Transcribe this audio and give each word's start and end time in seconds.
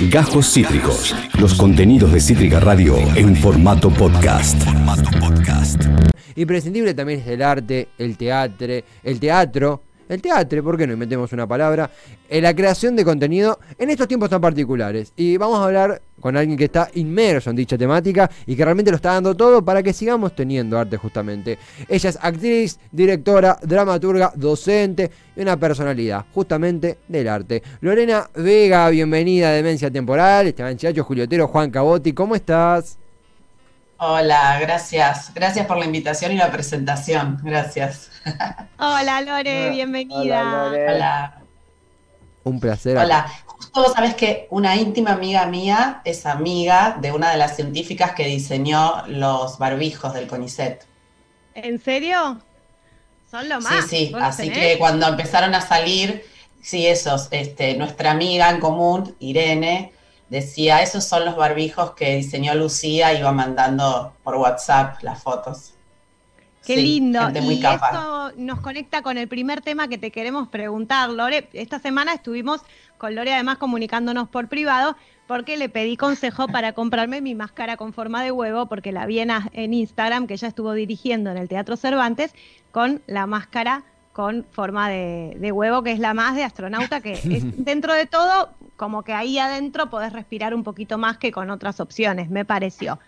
Gajos 0.00 0.52
Cítricos. 0.52 1.14
Los 1.40 1.54
contenidos 1.54 2.12
de 2.12 2.20
Cítrica 2.20 2.60
Radio 2.60 2.98
en 3.14 3.34
formato 3.34 3.88
podcast. 3.88 4.62
Imprescindible 6.34 6.92
también 6.92 7.20
es 7.20 7.26
el 7.28 7.40
arte, 7.40 7.88
el 7.96 8.18
teatro, 8.18 8.74
el 9.02 9.18
teatro, 9.18 9.82
el 10.08 10.22
teatro, 10.22 10.62
¿por 10.62 10.76
qué 10.76 10.86
no 10.86 10.96
metemos 10.96 11.32
una 11.32 11.46
palabra? 11.46 11.90
En 12.28 12.42
la 12.42 12.54
creación 12.54 12.96
de 12.96 13.04
contenido 13.04 13.58
en 13.78 13.90
estos 13.90 14.08
tiempos 14.08 14.30
tan 14.30 14.40
particulares. 14.40 15.12
Y 15.16 15.36
vamos 15.36 15.58
a 15.58 15.64
hablar 15.64 16.02
con 16.20 16.36
alguien 16.36 16.56
que 16.56 16.64
está 16.64 16.90
inmerso 16.94 17.50
en 17.50 17.56
dicha 17.56 17.76
temática 17.76 18.30
y 18.46 18.56
que 18.56 18.64
realmente 18.64 18.90
lo 18.90 18.96
está 18.96 19.12
dando 19.12 19.34
todo 19.34 19.64
para 19.64 19.82
que 19.82 19.92
sigamos 19.92 20.34
teniendo 20.34 20.78
arte 20.78 20.96
justamente. 20.96 21.58
Ella 21.88 22.10
es 22.10 22.18
actriz, 22.20 22.78
directora, 22.90 23.58
dramaturga, 23.62 24.32
docente 24.34 25.10
y 25.36 25.42
una 25.42 25.56
personalidad 25.56 26.24
justamente 26.32 26.98
del 27.08 27.28
arte. 27.28 27.62
Lorena 27.80 28.28
Vega, 28.34 28.88
bienvenida 28.90 29.48
a 29.48 29.52
Demencia 29.52 29.90
Temporal. 29.90 30.46
Esteban 30.46 30.76
Chacho, 30.76 31.04
Juliotero, 31.04 31.48
Juan 31.48 31.70
Cabotti, 31.70 32.12
¿cómo 32.12 32.34
estás? 32.34 32.98
Hola, 33.98 34.58
gracias. 34.60 35.32
Gracias 35.34 35.66
por 35.66 35.78
la 35.78 35.86
invitación 35.86 36.32
y 36.32 36.36
la 36.36 36.50
presentación. 36.50 37.38
Gracias. 37.42 38.10
Hola, 38.78 39.22
Lore, 39.22 39.70
bienvenida. 39.70 40.66
Hola. 40.66 41.42
Un 42.44 42.60
placer. 42.60 42.98
Hola. 42.98 43.26
Justo 43.46 43.82
vos 43.82 43.92
sabés 43.94 44.14
que 44.14 44.48
una 44.50 44.76
íntima 44.76 45.12
amiga 45.12 45.46
mía 45.46 46.02
es 46.04 46.26
amiga 46.26 46.98
de 47.00 47.10
una 47.10 47.30
de 47.30 47.38
las 47.38 47.56
científicas 47.56 48.12
que 48.12 48.26
diseñó 48.26 49.02
los 49.06 49.56
barbijos 49.56 50.12
del 50.12 50.26
CONICET. 50.26 50.84
¿En 51.54 51.80
serio? 51.80 52.38
Son 53.30 53.48
lo 53.48 53.62
más. 53.62 53.86
Sí, 53.86 54.08
sí. 54.08 54.12
Así 54.20 54.50
que 54.50 54.76
cuando 54.78 55.08
empezaron 55.08 55.54
a 55.54 55.62
salir, 55.62 56.22
sí, 56.60 56.86
esos, 56.86 57.28
este, 57.30 57.74
nuestra 57.76 58.10
amiga 58.10 58.50
en 58.50 58.60
común, 58.60 59.16
Irene, 59.20 59.92
decía, 60.28 60.82
esos 60.82 61.04
son 61.04 61.24
los 61.24 61.36
barbijos 61.36 61.92
que 61.92 62.16
diseñó 62.16 62.54
Lucía, 62.54 63.12
iba 63.18 63.32
mandando 63.32 64.14
por 64.22 64.36
WhatsApp 64.36 65.02
las 65.02 65.22
fotos. 65.22 65.72
Qué 66.66 66.76
lindo. 66.76 67.20
y 67.32 67.64
eso 67.64 68.32
nos 68.36 68.60
conecta 68.60 69.00
con 69.00 69.16
el 69.18 69.28
primer 69.28 69.60
tema 69.60 69.86
que 69.86 69.98
te 69.98 70.10
queremos 70.10 70.48
preguntar, 70.48 71.10
Lore. 71.10 71.48
Esta 71.52 71.78
semana 71.78 72.12
estuvimos 72.12 72.60
con 72.98 73.14
Lore 73.14 73.34
además 73.34 73.58
comunicándonos 73.58 74.28
por 74.28 74.48
privado 74.48 74.96
porque 75.28 75.56
le 75.56 75.68
pedí 75.68 75.96
consejo 75.96 76.48
para 76.48 76.72
comprarme 76.72 77.20
mi 77.20 77.36
máscara 77.36 77.76
con 77.76 77.92
forma 77.92 78.22
de 78.24 78.32
huevo 78.32 78.66
porque 78.66 78.90
la 78.90 79.06
vi 79.06 79.20
en 79.20 79.74
Instagram 79.74 80.26
que 80.26 80.34
ella 80.34 80.48
estuvo 80.48 80.72
dirigiendo 80.72 81.30
en 81.30 81.36
el 81.36 81.48
Teatro 81.48 81.76
Cervantes 81.76 82.32
con 82.72 83.00
la 83.06 83.26
máscara 83.26 83.84
con 84.16 84.46
forma 84.50 84.88
de, 84.88 85.52
huevo, 85.52 85.82
que 85.82 85.92
es 85.92 85.98
la 85.98 86.14
más 86.14 86.36
de 86.36 86.42
astronauta, 86.42 87.02
que 87.02 87.12
es, 87.12 87.22
dentro 87.62 87.92
de 87.92 88.06
todo, 88.06 88.48
como 88.78 89.02
que 89.02 89.12
ahí 89.12 89.38
adentro 89.38 89.90
podés 89.90 90.10
respirar 90.14 90.54
un 90.54 90.64
poquito 90.64 90.96
más 90.96 91.18
que 91.18 91.30
con 91.30 91.50
otras 91.50 91.80
opciones, 91.80 92.30
me 92.30 92.46
pareció. 92.46 92.98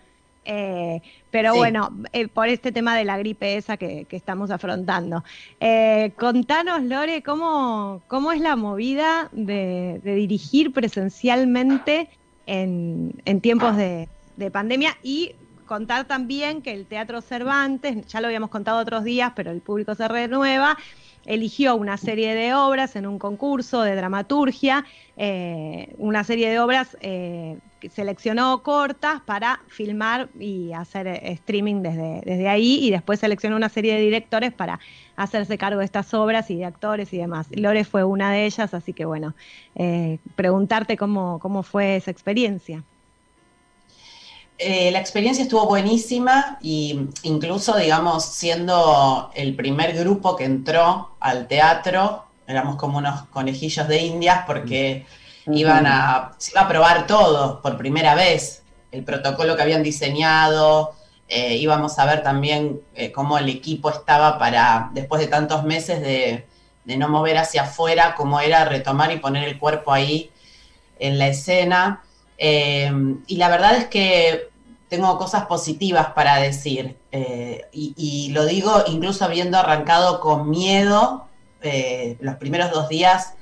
Eh, 0.45 1.01
pero 1.31 1.55
bueno, 1.55 1.89
eh, 2.13 2.27
por 2.27 2.47
este 2.47 2.71
tema 2.71 2.95
de 2.95 3.05
la 3.05 3.17
gripe 3.17 3.57
esa 3.57 3.75
que, 3.75 4.05
estamos 4.11 4.51
afrontando. 4.51 5.23
Eh, 5.59 6.11
contanos, 6.15 6.83
Lore, 6.83 7.23
¿cómo, 7.23 8.03
cómo 8.07 8.31
es 8.31 8.39
la 8.39 8.55
movida 8.55 9.29
de, 9.31 9.99
dirigir 10.03 10.71
presencialmente 10.71 12.07
en, 12.45 13.41
tiempos 13.41 13.75
de, 13.77 14.09
de 14.37 14.51
pandemia 14.51 14.95
y 15.01 15.33
contar 15.69 16.05
también 16.05 16.63
que 16.63 16.73
el 16.73 16.87
Teatro 16.87 17.21
Cervantes, 17.21 18.07
ya 18.07 18.21
lo 18.21 18.25
habíamos 18.25 18.49
contado 18.49 18.79
otros 18.79 19.03
días, 19.03 19.33
pero 19.35 19.51
el 19.51 19.61
público 19.61 19.93
se 19.93 20.07
renueva, 20.07 20.75
eligió 21.27 21.75
una 21.75 21.95
serie 21.97 22.33
de 22.33 22.55
obras 22.55 22.95
en 22.95 23.05
un 23.05 23.19
concurso 23.19 23.83
de 23.83 23.95
dramaturgia, 23.95 24.83
eh, 25.15 25.93
una 25.99 26.23
serie 26.23 26.49
de 26.49 26.59
obras 26.59 26.97
eh, 27.01 27.59
que 27.79 27.89
seleccionó 27.91 28.63
cortas 28.63 29.21
para 29.21 29.61
filmar 29.67 30.29
y 30.39 30.73
hacer 30.73 31.05
eh, 31.05 31.33
streaming 31.33 31.83
desde, 31.83 32.21
desde 32.25 32.49
ahí 32.49 32.79
y 32.81 32.89
después 32.89 33.19
seleccionó 33.19 33.55
una 33.55 33.69
serie 33.69 33.93
de 33.93 34.01
directores 34.01 34.51
para 34.51 34.79
hacerse 35.17 35.59
cargo 35.59 35.81
de 35.81 35.85
estas 35.85 36.15
obras 36.15 36.49
y 36.49 36.55
de 36.55 36.65
actores 36.65 37.13
y 37.13 37.19
demás. 37.19 37.45
Lore 37.51 37.83
fue 37.83 38.03
una 38.03 38.31
de 38.31 38.47
ellas, 38.47 38.73
así 38.73 38.93
que 38.93 39.05
bueno, 39.05 39.35
preguntarte 40.35 40.97
cómo, 40.97 41.37
cómo 41.37 41.61
fue 41.61 41.97
esa 41.97 42.09
experiencia. 42.09 42.83
Eh, 44.61 44.91
la 44.91 44.99
experiencia 44.99 45.41
estuvo 45.41 45.65
buenísima 45.67 46.57
y 46.61 47.07
incluso, 47.23 47.77
digamos, 47.77 48.25
siendo 48.25 49.31
el 49.33 49.55
primer 49.55 49.97
grupo 49.97 50.35
que 50.35 50.43
entró 50.43 51.15
al 51.21 51.47
teatro, 51.47 52.25
éramos 52.45 52.75
como 52.75 52.97
unos 52.97 53.21
conejillos 53.27 53.87
de 53.87 54.01
indias 54.01 54.43
porque 54.45 55.05
iban 55.47 55.87
a, 55.87 56.33
se 56.37 56.51
iba 56.51 56.61
a 56.61 56.67
probar 56.67 57.07
todo 57.07 57.61
por 57.61 57.77
primera 57.77 58.15
vez, 58.15 58.63
el 58.91 59.05
protocolo 59.05 59.55
que 59.55 59.61
habían 59.61 59.81
diseñado, 59.81 60.93
eh, 61.29 61.55
íbamos 61.55 61.97
a 61.97 62.05
ver 62.05 62.21
también 62.21 62.81
eh, 62.95 63.13
cómo 63.13 63.37
el 63.37 63.47
equipo 63.47 63.89
estaba 63.89 64.37
para, 64.37 64.89
después 64.91 65.21
de 65.21 65.27
tantos 65.27 65.63
meses 65.63 66.01
de, 66.01 66.45
de 66.83 66.97
no 66.97 67.07
mover 67.07 67.37
hacia 67.37 67.61
afuera, 67.61 68.13
cómo 68.17 68.41
era 68.41 68.65
retomar 68.65 69.09
y 69.13 69.19
poner 69.19 69.47
el 69.47 69.57
cuerpo 69.57 69.93
ahí 69.93 70.31
en 70.99 71.17
la 71.17 71.27
escena. 71.29 72.03
y 72.37 73.35
la 73.37 73.49
verdad 73.49 73.75
es 73.77 73.87
que 73.87 74.48
tengo 74.89 75.17
cosas 75.17 75.45
positivas 75.45 76.07
para 76.07 76.37
decir. 76.37 76.97
Eh, 77.11 77.67
y, 77.71 78.29
lo 78.33 78.45
digo 78.45 78.83
incluso 78.87 79.23
habiendo 79.23 79.57
arrancado 79.57 80.19
con 80.19 80.49
miedo. 80.49 81.27
Eh, 81.61 82.17
los 82.21 82.35
primeros 82.35 82.71
dos 82.71 82.89
días 82.89 83.33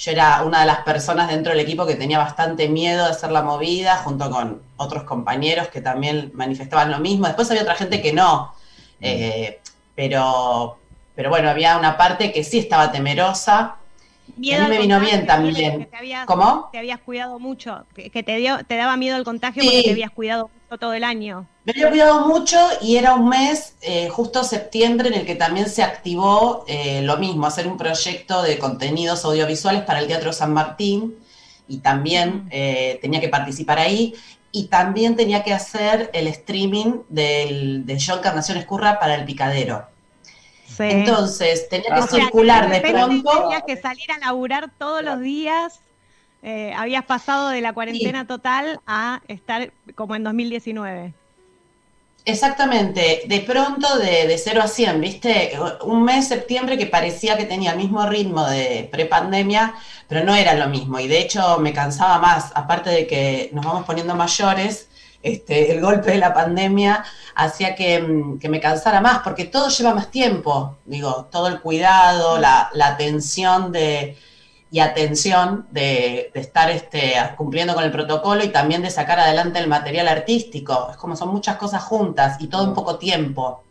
yo 0.00 0.12
era 0.12 0.42
una 0.42 0.60
de 0.60 0.66
las 0.66 0.80
personas 0.80 1.28
dentro 1.28 1.52
del 1.52 1.60
equipo 1.60 1.84
que 1.86 1.94
tenía 1.94 2.18
bastante 2.18 2.68
miedo 2.68 3.04
de 3.04 3.10
hacer 3.10 3.30
la 3.30 3.42
movida, 3.42 3.98
junto 3.98 4.30
con 4.30 4.62
otros 4.78 5.02
compañeros 5.02 5.68
que 5.68 5.82
también 5.82 6.30
manifestaban 6.34 6.90
lo 6.90 7.00
mismo. 7.00 7.26
Después 7.26 7.50
había 7.50 7.62
otra 7.62 7.74
gente 7.74 8.00
que 8.00 8.14
no. 8.14 8.54
Eh, 9.02 9.60
pero, 9.94 10.78
pero 11.14 11.28
bueno, 11.28 11.50
había 11.50 11.76
una 11.76 11.98
parte 11.98 12.32
que 12.32 12.44
sí 12.44 12.58
estaba 12.58 12.90
temerosa. 12.92 13.76
A 14.36 14.62
mí 14.62 14.68
me 14.68 14.78
vino 14.78 15.00
bien 15.00 15.26
también. 15.26 15.88
¿Cómo? 16.26 16.68
Te 16.72 16.78
habías 16.78 17.00
cuidado 17.00 17.38
mucho, 17.38 17.86
que, 17.94 18.22
te, 18.22 18.36
dio, 18.36 18.64
te 18.64 18.76
daba 18.76 18.96
miedo 18.96 19.16
el 19.16 19.24
contagio 19.24 19.62
porque 19.62 19.82
te 19.82 19.90
habías 19.90 20.10
cuidado 20.10 20.50
todo 20.78 20.94
el 20.94 21.04
año. 21.04 21.46
Me 21.64 21.72
había 21.72 21.90
cuidado 21.90 22.26
mucho 22.26 22.56
y 22.80 22.96
era 22.96 23.14
un 23.14 23.28
mes, 23.28 23.74
eh, 23.82 24.08
justo 24.08 24.44
septiembre, 24.44 25.08
en 25.08 25.14
el 25.14 25.26
que 25.26 25.34
también 25.34 25.68
se 25.68 25.82
activó 25.82 26.64
eh, 26.68 27.02
lo 27.02 27.16
mismo, 27.16 27.46
hacer 27.46 27.66
un 27.66 27.76
proyecto 27.76 28.42
de 28.42 28.58
contenidos 28.58 29.24
audiovisuales 29.24 29.82
para 29.82 29.98
el 29.98 30.06
Teatro 30.06 30.32
San 30.32 30.52
Martín 30.52 31.16
y 31.68 31.78
también 31.78 32.48
eh, 32.50 32.98
tenía 33.02 33.20
que 33.20 33.28
participar 33.28 33.78
ahí 33.78 34.14
y 34.52 34.64
también 34.64 35.16
tenía 35.16 35.44
que 35.44 35.52
hacer 35.52 36.10
el 36.12 36.26
streaming 36.26 37.02
del, 37.08 37.86
de 37.86 37.98
John 38.04 38.20
Carnación 38.20 38.58
Escurra 38.58 38.98
para 38.98 39.14
el 39.14 39.24
Picadero. 39.24 39.86
Entonces, 40.78 41.68
tenía 41.68 41.94
que 41.94 42.02
circular 42.02 42.70
de, 42.70 42.80
pronto. 42.80 43.30
Tenías 43.30 43.62
que 43.66 43.76
salir 43.76 44.10
a 44.12 44.18
laburar 44.18 44.70
todos 44.78 45.02
los 45.02 45.20
días 45.20 45.80
eh, 46.42 46.72
habías 46.74 47.04
pasado 47.04 47.50
de 47.50 47.60
la 47.60 47.74
cuarentena 47.74 48.26
total 48.26 48.80
a 48.86 49.20
estar 49.28 49.72
como 49.94 50.14
en 50.14 50.24
2019. 50.24 51.12
Exactamente, 52.24 53.22
de 53.26 53.40
pronto 53.40 53.98
de, 53.98 54.26
de 54.26 54.38
0 54.38 54.62
a 54.62 54.68
100, 54.68 55.00
¿viste? 55.00 55.52
Un 55.82 56.04
mes, 56.04 56.28
septiembre, 56.28 56.76
que 56.76 56.86
parecía 56.86 57.36
que 57.36 57.46
tenía 57.46 57.72
el 57.72 57.78
mismo 57.78 58.06
ritmo 58.06 58.46
de 58.46 58.88
prepandemia, 58.92 59.74
pero 60.06 60.24
no 60.24 60.34
era 60.34 60.54
lo 60.54 60.68
mismo. 60.68 61.00
Y 61.00 61.08
de 61.08 61.18
hecho 61.18 61.58
me 61.58 61.72
cansaba 61.72 62.18
más, 62.18 62.52
aparte 62.54 62.90
de 62.90 63.06
que 63.06 63.50
nos 63.52 63.64
vamos 63.64 63.84
poniendo 63.84 64.14
mayores, 64.14 64.89
este, 65.22 65.72
el 65.72 65.80
golpe 65.80 66.12
de 66.12 66.18
la 66.18 66.32
pandemia 66.32 67.04
hacía 67.34 67.74
que, 67.74 68.00
mm, 68.00 68.38
me 68.48 68.60
cansara 68.60 69.00
más, 69.00 69.20
porque 69.20 69.44
todo 69.44 69.68
lleva 69.68 69.94
más 69.94 70.10
tiempo, 70.10 70.78
digo, 70.84 71.28
todo 71.30 71.48
el 71.48 71.60
cuidado, 71.60 72.38
la 72.38 72.70
atención 72.86 73.72
de, 73.72 74.16
y 74.70 74.78
atención 74.78 75.66
de, 75.70 76.30
estar 76.34 76.70
este, 76.70 77.14
cumpliendo 77.36 77.74
con 77.74 77.84
el 77.84 77.90
protocolo 77.90 78.44
y 78.44 78.48
también 78.48 78.82
de 78.82 78.90
sacar 78.90 79.18
adelante 79.18 79.58
el 79.58 79.68
material 79.68 80.08
artístico. 80.08 80.88
Es 80.90 80.96
como 80.96 81.16
son 81.16 81.30
muchas 81.30 81.56
cosas 81.56 81.82
juntas 81.82 82.36
y 82.40 82.46
todo 82.46 82.64
en 82.64 82.74
poco 82.74 82.96
tiempo. 82.96 83.64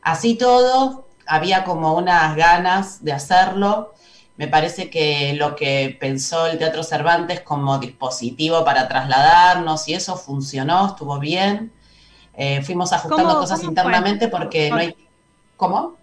Así 0.00 0.36
todo, 0.36 1.08
había 1.26 1.64
como 1.64 1.94
unas 1.94 2.36
ganas 2.36 3.04
de 3.04 3.12
hacerlo. 3.12 3.94
Me 4.36 4.48
parece 4.48 4.88
que 4.88 5.34
lo 5.34 5.54
que 5.56 5.96
pensó 6.00 6.46
el 6.46 6.58
Teatro 6.58 6.82
Cervantes 6.82 7.40
como 7.40 7.78
dispositivo 7.78 8.64
para 8.64 8.88
trasladarnos 8.88 9.86
y 9.88 9.94
eso 9.94 10.16
funcionó, 10.16 10.86
estuvo 10.86 11.18
bien. 11.18 11.70
Eh, 12.34 12.62
fuimos 12.62 12.92
ajustando 12.92 13.34
cosas 13.38 13.62
internamente 13.62 14.28
porque 14.28 14.70
no 14.70 14.76
hay... 14.76 14.96
¿Cómo? 15.56 15.96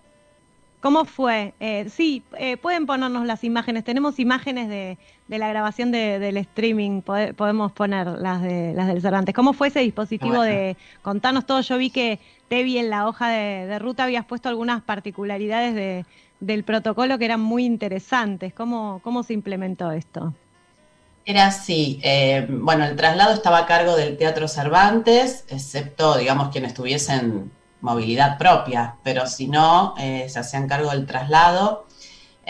¿Cómo 0.82 1.04
fue? 1.04 1.54
Eh, 1.60 1.90
sí, 1.90 2.24
eh, 2.38 2.56
pueden 2.56 2.86
ponernos 2.86 3.26
las 3.26 3.44
imágenes. 3.44 3.84
Tenemos 3.84 4.18
imágenes 4.18 4.70
de, 4.70 4.98
la 5.28 5.50
grabación 5.50 5.92
del 5.92 6.38
streaming. 6.38 7.02
podemos 7.02 7.74
poner 7.74 8.08
las, 8.08 8.42
de, 8.42 8.74
las 8.74 8.88
del 8.88 9.02
Cervantes. 9.02 9.36
¿Cómo 9.36 9.52
fue 9.52 9.68
ese 9.68 9.82
dispositivo 9.82 10.42
de 10.42 10.78
contarnos 11.02 11.46
todo? 11.46 11.60
Yo 11.62 11.78
vi 11.78 11.90
que 11.90 12.20
Tevi 12.48 12.78
en 12.78 12.90
la 12.90 13.08
hoja 13.08 13.28
de, 13.28 13.78
ruta 13.80 14.06
habías 14.06 14.26
puesto 14.26 14.48
algunas 14.48 14.82
particularidades 14.82 16.06
del 16.40 16.64
protocolo 16.64 17.18
que 17.18 17.26
eran 17.26 17.42
muy 17.42 17.66
interesantes. 17.66 18.54
¿Cómo, 18.54 19.02
cómo 19.04 19.24
se 19.24 19.34
implementó 19.34 19.92
esto? 19.92 20.34
Era 21.26 21.48
así, 21.48 22.00
eh, 22.02 22.48
bueno, 22.50 22.86
el 22.86 22.96
traslado 22.96 23.34
estaba 23.34 23.60
a 23.60 23.66
cargo 23.66 23.96
del 23.96 24.18
Teatro 24.18 24.48
Cervantes, 24.48 25.46
excepto, 25.50 26.18
digamos, 26.18 26.50
quienes 26.50 26.74
tuviesen 26.74 27.52
movilidad 27.82 28.38
propia, 28.38 28.96
pero 29.04 29.28
si 29.28 29.48
no, 29.48 29.94
eh, 30.00 30.28
se 30.28 30.40
hacían 30.40 30.68
cargo 30.68 30.90
del 30.92 31.06
traslado. 31.06 31.86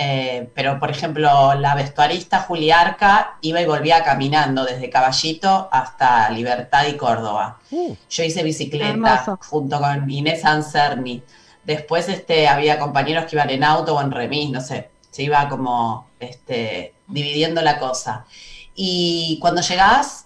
Eh, 0.02 0.50
pero, 0.56 0.80
por 0.80 0.92
ejemplo, 0.92 1.56
la 1.56 1.76
vestuarista 1.76 2.40
Juliarca 2.40 3.38
iba 3.42 3.60
y 3.60 3.66
volvía 3.66 4.02
caminando 4.02 4.64
desde 4.64 4.90
Caballito 4.90 5.68
hasta 5.74 6.30
Libertad 6.30 6.88
y 6.88 6.96
Córdoba. 6.96 7.60
Uh. 7.70 7.98
Yo 8.10 8.24
hice 8.24 8.42
bicicleta 8.44 9.38
junto 9.42 9.78
con 9.78 10.10
Inés 10.10 10.46
Anserni. 10.46 11.22
Después 11.70 12.10
este, 12.10 12.48
había 12.48 12.80
compañeros 12.80 13.26
que 13.26 13.36
iban 13.36 13.52
en 13.52 13.64
auto 13.64 13.96
o 13.96 14.02
en 14.02 14.10
remis, 14.10 14.50
no 14.50 14.60
sé, 14.60 14.90
se 15.12 15.22
iba 15.22 15.48
como 15.50 16.08
este, 16.20 16.96
dividiendo 17.06 17.62
la 17.62 17.78
cosa. 17.78 18.26
Y 18.74 19.38
cuando 19.40 19.62
llegás, 19.62 20.26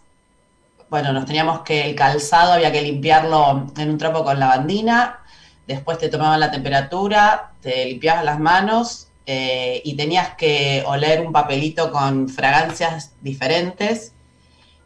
bueno, 0.89 1.11
nos 1.11 1.25
teníamos 1.25 1.59
que, 1.59 1.83
el 1.83 1.95
calzado 1.95 2.53
había 2.53 2.71
que 2.71 2.81
limpiarlo 2.81 3.67
en 3.75 3.89
un 3.89 3.97
trapo 3.97 4.23
con 4.23 4.39
lavandina, 4.39 5.19
después 5.67 5.97
te 5.97 6.07
tomaban 6.07 6.39
la 6.39 6.49
temperatura, 6.49 7.51
te 7.59 7.87
limpiabas 7.87 8.23
las 8.23 8.39
manos 8.39 9.09
eh, 9.25 9.81
y 9.83 9.97
tenías 9.97 10.35
que 10.35 10.81
oler 10.87 11.19
un 11.19 11.33
papelito 11.33 11.91
con 11.91 12.29
fragancias 12.29 13.15
diferentes. 13.19 14.13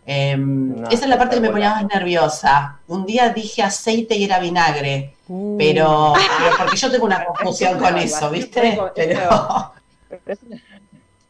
Em, 0.07 0.83
esa 0.85 1.03
es 1.03 1.07
la 1.07 1.19
parte 1.19 1.35
que 1.35 1.41
me 1.41 1.51
ponía 1.51 1.69
más 1.69 1.85
nerviosa. 1.85 2.79
Un 2.87 3.05
día 3.05 3.29
dije 3.29 3.61
aceite 3.61 4.15
y 4.15 4.23
era 4.23 4.39
vinagre, 4.39 5.16
uh. 5.27 5.57
pero, 5.57 6.13
porque 6.57 6.77
yo 6.77 6.91
tengo 6.91 7.05
una 7.05 7.25
confusión 7.35 7.79
con 7.79 7.97
eso, 7.97 8.29
¿viste? 8.29 8.77
Pero... 8.95 9.73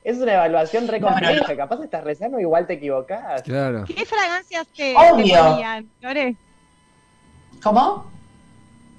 Es 0.08 0.20
una 0.20 0.36
evaluación 0.36 0.88
re 0.88 1.02
Capaz 1.02 1.84
estás 1.84 2.02
rezando 2.02 2.40
igual 2.40 2.66
te 2.66 2.76
equivocás. 2.76 3.42
Claro. 3.42 3.84
¿Qué 3.84 4.06
fragancias 4.06 4.66
te, 4.68 4.94
ponían, 4.94 5.90
Lore? 6.00 6.36
¿Cómo? 7.62 8.10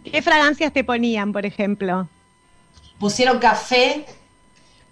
¿Qué 0.05 0.21
fragancias 0.21 0.71
te 0.71 0.85
ponían, 0.85 1.33
por 1.33 1.47
ejemplo? 1.47 2.07
Pusieron 2.99 3.39
café, 3.39 4.05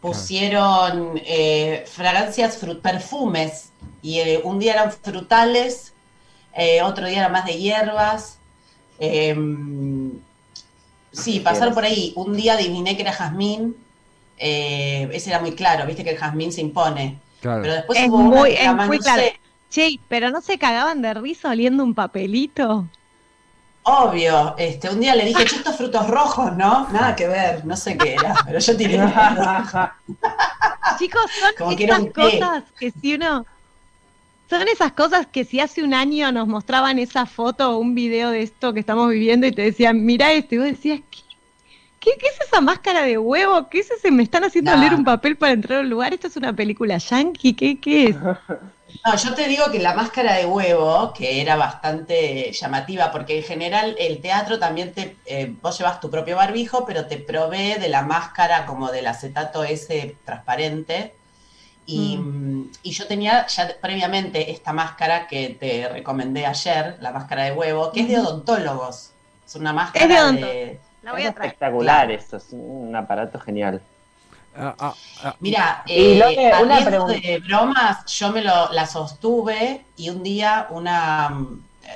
pusieron 0.00 1.20
eh, 1.22 1.84
fragancias, 1.86 2.64
perfumes. 2.82 3.72
Y 4.00 4.20
eh, 4.20 4.40
un 4.42 4.58
día 4.58 4.72
eran 4.72 4.92
frutales, 4.92 5.92
eh, 6.54 6.80
otro 6.80 7.06
día 7.08 7.18
era 7.18 7.28
más 7.28 7.44
de 7.44 7.58
hierbas. 7.58 8.38
Em, 8.98 10.12
sí, 11.12 11.40
pasaron 11.40 11.74
por 11.74 11.84
ahí. 11.84 12.12
Un 12.16 12.36
día 12.36 12.54
adiviné 12.54 12.96
que 12.96 13.02
era 13.02 13.12
jazmín 13.12 13.74
eh, 14.38 15.08
ese 15.12 15.30
era 15.30 15.40
muy 15.40 15.52
claro, 15.52 15.86
viste 15.86 16.04
que 16.04 16.10
el 16.10 16.18
jazmín 16.18 16.52
se 16.52 16.60
impone. 16.60 17.18
Pero 17.40 17.62
después 17.62 17.98
es 17.98 18.08
muy, 18.08 18.98
claro. 18.98 19.22
Che, 19.70 19.98
pero 20.08 20.30
no 20.30 20.40
se 20.40 20.58
cagaban 20.58 21.02
de 21.02 21.14
risa 21.14 21.50
oliendo 21.50 21.82
un 21.84 21.94
papelito. 21.94 22.86
Obvio, 23.82 24.54
este, 24.58 24.90
un 24.90 25.00
día 25.00 25.14
le 25.14 25.24
dije, 25.24 25.44
estos 25.44 25.76
frutos 25.76 26.08
rojos, 26.08 26.56
¿no? 26.56 26.88
Nada 26.90 27.14
que 27.14 27.28
ver, 27.28 27.64
no 27.64 27.76
sé 27.76 27.96
qué 27.96 28.14
era, 28.14 28.34
pero 28.44 28.58
yo 28.58 28.76
tiré. 28.76 28.98
Chicos, 30.98 31.30
son 31.56 31.72
esas 31.78 32.06
cosas 32.12 32.64
que 32.78 32.90
si 32.90 33.14
uno. 33.14 33.46
Son 34.48 34.66
esas 34.68 34.92
cosas 34.92 35.26
que 35.26 35.44
si 35.44 35.60
hace 35.60 35.82
un 35.82 35.92
año 35.92 36.30
nos 36.30 36.46
mostraban 36.46 36.98
esa 36.98 37.26
foto 37.26 37.72
o 37.72 37.78
un 37.78 37.94
video 37.94 38.30
de 38.30 38.42
esto 38.42 38.72
que 38.72 38.80
estamos 38.80 39.10
viviendo 39.10 39.46
y 39.46 39.52
te 39.52 39.62
decían, 39.62 40.04
mira 40.04 40.32
esto, 40.32 40.54
y 40.54 40.58
vos 40.58 40.66
decías, 40.66 41.00
¿qué 41.10 41.26
¿Qué, 42.14 42.28
es 42.28 42.40
esa 42.46 42.60
máscara 42.60 43.02
de 43.02 43.18
huevo? 43.18 43.68
¿Qué 43.68 43.80
es 43.80 43.90
ese? 43.90 44.12
¿Me 44.12 44.22
están 44.22 44.44
haciendo 44.44 44.76
leer 44.76 44.94
un 44.94 45.04
papel 45.04 45.36
para 45.36 45.52
entrar 45.52 45.80
a 45.80 45.82
un 45.82 45.90
lugar? 45.90 46.14
¿Esto 46.14 46.28
es 46.28 46.36
una 46.36 46.52
película 46.52 46.98
yankee? 46.98 47.54
¿Qué, 47.54 47.80
qué 47.80 48.08
es? 48.08 48.16
No, 49.04 49.14
yo 49.16 49.34
te 49.34 49.46
digo 49.46 49.64
que 49.70 49.78
la 49.78 49.94
máscara 49.94 50.34
de 50.34 50.46
huevo, 50.46 51.12
que 51.12 51.42
era 51.42 51.56
bastante 51.56 52.50
llamativa, 52.52 53.10
porque 53.10 53.38
en 53.38 53.42
general 53.42 53.94
el 53.98 54.20
teatro 54.20 54.58
también 54.58 54.94
te, 54.94 55.16
eh, 55.26 55.54
vos 55.60 55.76
llevas 55.76 56.00
tu 56.00 56.08
propio 56.08 56.36
barbijo, 56.36 56.86
pero 56.86 57.06
te 57.06 57.18
provee 57.18 57.74
de 57.74 57.88
la 57.88 58.02
máscara 58.02 58.64
como 58.64 58.90
del 58.90 59.06
acetato 59.06 59.64
ese 59.64 60.16
transparente. 60.24 61.14
Y, 61.86 62.16
mm. 62.16 62.72
y, 62.82 62.90
yo 62.90 63.06
tenía 63.06 63.46
ya 63.46 63.76
previamente 63.80 64.50
esta 64.50 64.72
máscara 64.72 65.28
que 65.28 65.50
te 65.50 65.88
recomendé 65.88 66.44
ayer, 66.44 66.96
la 67.00 67.12
máscara 67.12 67.44
de 67.44 67.52
huevo, 67.52 67.92
que 67.92 68.00
es 68.00 68.08
de 68.08 68.18
odontólogos. 68.18 69.12
Es 69.46 69.54
una 69.54 69.72
máscara 69.72 70.32
de, 70.32 70.80
es 71.18 71.24
espectacular 71.24 72.10
esto, 72.10 72.38
es 72.38 72.48
un 72.50 72.94
aparato 72.96 73.38
genial. 73.38 73.80
Ah, 74.58 74.74
ah, 74.78 74.94
ah. 75.22 75.36
Mira, 75.40 75.84
eh, 75.86 76.18
de 76.18 77.38
bromas, 77.46 78.04
yo 78.06 78.32
me 78.32 78.42
lo, 78.42 78.72
la 78.72 78.86
sostuve 78.86 79.84
y 79.96 80.08
un 80.08 80.22
día 80.22 80.66
una 80.70 81.38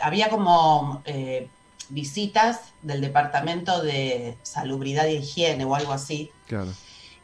había 0.02 0.28
como 0.28 1.02
eh, 1.04 1.48
visitas 1.88 2.72
del 2.82 3.00
departamento 3.00 3.82
de 3.82 4.36
salubridad 4.42 5.06
y 5.06 5.16
higiene 5.16 5.64
o 5.64 5.74
algo 5.74 5.92
así. 5.92 6.30
Claro. 6.46 6.70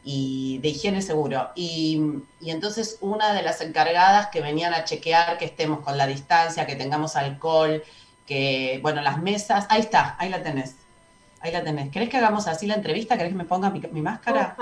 Y 0.09 0.59
de 0.59 0.69
higiene 0.69 1.01
seguro. 1.01 1.49
Y, 1.53 2.21
y, 2.39 2.51
entonces 2.51 2.97
una 3.01 3.33
de 3.33 3.41
las 3.41 3.59
encargadas 3.59 4.27
que 4.27 4.39
venían 4.39 4.73
a 4.73 4.85
chequear 4.85 5.37
que 5.37 5.43
estemos 5.43 5.81
con 5.81 5.97
la 5.97 6.07
distancia, 6.07 6.65
que 6.65 6.77
tengamos 6.77 7.17
alcohol, 7.17 7.83
que, 8.25 8.79
bueno, 8.81 9.01
las 9.01 9.21
mesas, 9.21 9.65
ahí 9.69 9.81
está, 9.81 10.15
ahí 10.17 10.29
la 10.29 10.41
tenés. 10.41 10.75
Ahí 11.41 11.51
la 11.51 11.61
tenés. 11.61 11.91
¿Querés 11.91 12.07
que 12.07 12.17
hagamos 12.17 12.47
así 12.47 12.67
la 12.67 12.75
entrevista? 12.75 13.17
¿Querés 13.17 13.33
que 13.33 13.37
me 13.37 13.43
ponga 13.43 13.69
mi, 13.69 14.01
máscara? 14.01 14.55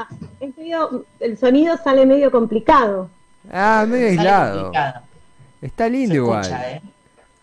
el 1.20 1.38
sonido 1.38 1.78
sale 1.78 2.08
medio 2.08 2.32
complicado. 2.32 3.10
Ah, 3.52 3.86
medio 3.88 4.08
aislado. 4.08 4.72
Está 5.62 5.88
lindo 5.88 6.16
igual. 6.16 6.46
¿eh? 6.46 6.82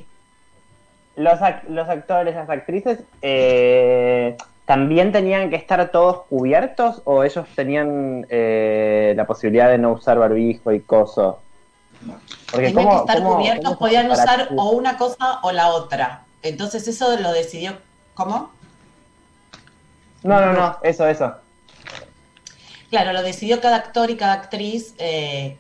Los, 1.17 1.39
los, 1.69 1.89
actores, 1.89 2.35
las 2.35 2.49
actrices, 2.49 3.01
eh, 3.21 4.37
¿también 4.71 5.11
tenían 5.11 5.51
que 5.51 5.57
estar 5.57 5.91
todos 5.91 6.27
cubiertos 6.29 7.03
o 7.05 7.25
ellos 7.25 7.45
tenían 7.57 8.25
eh, 8.31 9.15
la 9.17 9.27
posibilidad 9.27 9.69
de 9.69 9.79
no 9.79 9.95
usar 9.95 10.17
barbijo 10.17 10.71
y 10.71 10.79
coso? 10.79 11.41
Porque 12.53 12.69
tenían 12.69 12.89
que 12.89 12.97
estar 12.99 13.21
cubiertos, 13.21 13.77
podían 13.79 14.09
usar 14.09 14.51
o 14.57 14.71
una 14.71 14.97
cosa 14.97 15.41
o 15.43 15.51
la 15.51 15.71
otra. 15.71 16.23
Entonces 16.45 16.87
eso 16.87 17.19
lo 17.19 17.33
decidió, 17.33 17.79
¿cómo? 18.15 18.53
No, 20.23 20.41
no, 20.41 20.53
no, 20.53 20.79
eso, 20.85 21.09
eso. 21.09 21.35
Claro, 22.91 23.13
lo 23.13 23.23
decidió 23.23 23.61
cada 23.61 23.75
actor 23.75 24.09
y 24.09 24.17
cada 24.17 24.35
actriz 24.35 24.95
eh, 24.99 25.59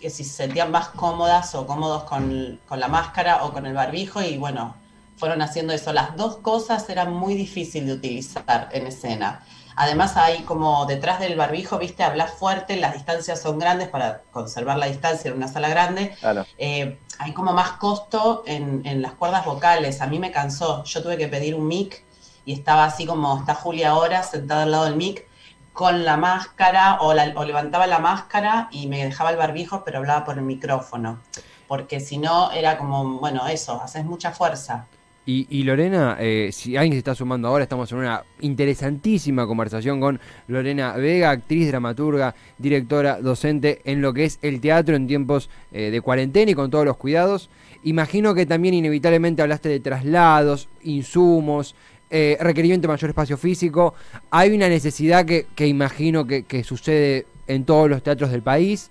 que 0.00 0.10
si 0.10 0.24
se 0.24 0.32
sentían 0.32 0.72
más 0.72 0.88
cómodas 0.88 1.54
o 1.54 1.64
cómodos 1.64 2.02
con, 2.02 2.58
con, 2.68 2.80
la 2.80 2.88
máscara 2.88 3.44
o 3.44 3.52
con 3.52 3.66
el 3.66 3.74
barbijo 3.74 4.20
y 4.20 4.36
bueno, 4.36 4.74
fueron 5.18 5.42
haciendo 5.42 5.72
eso. 5.72 5.92
Las 5.92 6.16
dos 6.16 6.38
cosas 6.38 6.88
eran 6.88 7.12
muy 7.12 7.34
difíciles 7.34 7.88
de 7.88 7.94
utilizar 7.94 8.68
en 8.72 8.86
escena. 8.86 9.42
Además 9.80 10.16
hay 10.16 10.42
como 10.42 10.86
detrás 10.86 11.20
del 11.20 11.36
barbijo, 11.36 11.78
viste, 11.78 12.02
hablas 12.02 12.32
fuerte, 12.32 12.76
las 12.76 12.94
distancias 12.94 13.40
son 13.40 13.60
grandes 13.60 13.86
para 13.86 14.22
conservar 14.32 14.76
la 14.76 14.86
distancia 14.86 15.30
en 15.30 15.36
una 15.36 15.46
sala 15.46 15.68
grande. 15.68 16.16
Eh, 16.58 16.98
hay 17.20 17.32
como 17.32 17.52
más 17.52 17.72
costo 17.72 18.42
en, 18.44 19.00
las 19.00 19.12
cuerdas 19.12 19.44
vocales. 19.44 20.00
A 20.00 20.08
mí 20.08 20.18
me 20.18 20.32
cansó. 20.32 20.82
Yo 20.82 21.00
tuve 21.00 21.16
que 21.16 21.28
pedir 21.28 21.54
un 21.54 21.68
mic 21.68 22.02
y 22.44 22.54
estaba 22.54 22.86
así 22.86 23.06
como 23.06 23.38
está 23.38 23.54
Julia 23.54 23.90
ahora, 23.90 24.24
sentada 24.24 24.64
al 24.64 24.72
lado 24.72 24.86
del 24.86 24.96
mic, 24.96 25.28
con 25.72 26.04
la 26.04 26.16
máscara 26.16 26.98
o, 27.00 27.10
o 27.10 27.44
levantaba 27.44 27.86
la 27.86 28.00
máscara 28.00 28.68
y 28.72 28.88
me 28.88 29.04
dejaba 29.04 29.30
el 29.30 29.36
barbijo, 29.36 29.84
pero 29.84 29.98
hablaba 29.98 30.24
por 30.24 30.38
el 30.38 30.42
micrófono. 30.42 31.20
Porque 31.68 32.00
si 32.00 32.18
no, 32.18 32.50
era 32.50 32.78
como, 32.78 33.20
bueno, 33.20 33.46
eso, 33.46 33.80
haces 33.80 34.04
mucha 34.04 34.32
fuerza. 34.32 34.88
Y, 35.30 35.62
Lorena, 35.64 36.16
eh, 36.18 36.48
si 36.52 36.74
alguien 36.74 36.94
se 36.94 37.00
está 37.00 37.14
sumando 37.14 37.48
ahora, 37.48 37.62
estamos 37.62 37.92
en 37.92 37.98
una 37.98 38.24
interesantísima 38.40 39.46
conversación 39.46 40.00
con 40.00 40.18
Lorena 40.46 40.94
Vega, 40.94 41.28
actriz, 41.28 41.68
dramaturga, 41.68 42.34
directora, 42.56 43.20
docente 43.20 43.82
en 43.84 44.00
lo 44.00 44.14
que 44.14 44.24
es 44.24 44.38
el 44.40 44.58
teatro 44.62 44.96
en 44.96 45.06
tiempos 45.06 45.50
eh, 45.70 45.90
de 45.90 46.00
cuarentena 46.00 46.52
y 46.52 46.54
con 46.54 46.70
todos 46.70 46.86
los 46.86 46.96
cuidados. 46.96 47.50
Imagino 47.82 48.34
que 48.34 48.46
también 48.46 48.72
inevitablemente 48.72 49.42
hablaste 49.42 49.68
de 49.68 49.80
traslados, 49.80 50.70
insumos, 50.82 51.74
eh, 52.08 52.38
requerimiento 52.40 52.88
de 52.88 52.94
mayor 52.94 53.10
espacio 53.10 53.36
físico. 53.36 53.92
Hay 54.30 54.54
una 54.54 54.70
necesidad 54.70 55.26
que, 55.26 55.46
imagino 55.66 56.26
que, 56.26 56.44
que 56.44 56.64
sucede 56.64 57.26
en 57.48 57.66
todos 57.66 57.90
los 57.90 58.02
teatros 58.02 58.30
del 58.30 58.40
país 58.40 58.90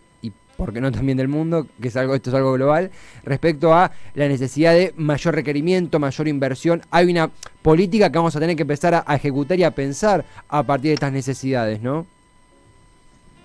porque 0.57 0.81
no 0.81 0.91
también 0.91 1.17
del 1.17 1.27
mundo, 1.27 1.67
que 1.81 1.87
es 1.87 1.95
algo, 1.95 2.15
esto 2.15 2.31
es 2.31 2.35
algo 2.35 2.53
global, 2.53 2.91
respecto 3.23 3.73
a 3.73 3.91
la 4.15 4.27
necesidad 4.27 4.73
de 4.73 4.93
mayor 4.97 5.35
requerimiento, 5.35 5.99
mayor 5.99 6.27
inversión. 6.27 6.81
Hay 6.89 7.09
una 7.09 7.29
política 7.61 8.11
que 8.11 8.17
vamos 8.17 8.35
a 8.35 8.39
tener 8.39 8.55
que 8.55 8.63
empezar 8.63 9.03
a, 9.05 9.15
ejecutar 9.15 9.57
y 9.59 9.63
a 9.63 9.71
pensar 9.71 10.25
a 10.49 10.63
partir 10.63 10.89
de 10.89 10.95
estas 10.95 11.13
necesidades, 11.13 11.81
¿no? 11.81 12.05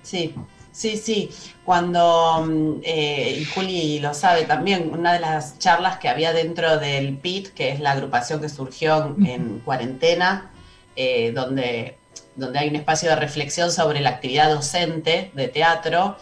Sí, 0.03 0.35
sí, 0.73 0.97
sí. 0.97 1.31
Cuando, 1.65 2.45
mm, 2.47 2.81
eh, 2.83 3.39
y 3.41 3.45
Juli 3.45 4.01
lo 4.01 4.15
sabe 4.15 4.45
también, 4.45 4.91
una 4.93 5.13
de 5.13 5.21
las 5.21 5.59
charlas 5.59 5.99
que 5.99 6.09
había 6.09 6.33
dentro 6.33 6.79
del 6.79 7.19
PIT, 7.19 7.49
que 7.49 7.71
es 7.71 7.81
la 7.81 7.93
agrupación 7.93 8.41
que 8.41 8.49
surgió 8.49 9.15
en 9.25 9.61
cuarentena, 9.61 10.51
eh, 10.97 11.33
donde, 11.33 11.97
donde 12.37 12.59
hay 12.59 12.69
un 12.69 12.77
espacio 12.77 13.11
de 13.11 13.17
reflexión 13.17 13.71
sobre 13.71 14.01
la 14.01 14.11
actividad 14.11 14.51
docente 14.51 15.31
de 15.35 15.49
teatro, 15.49 16.17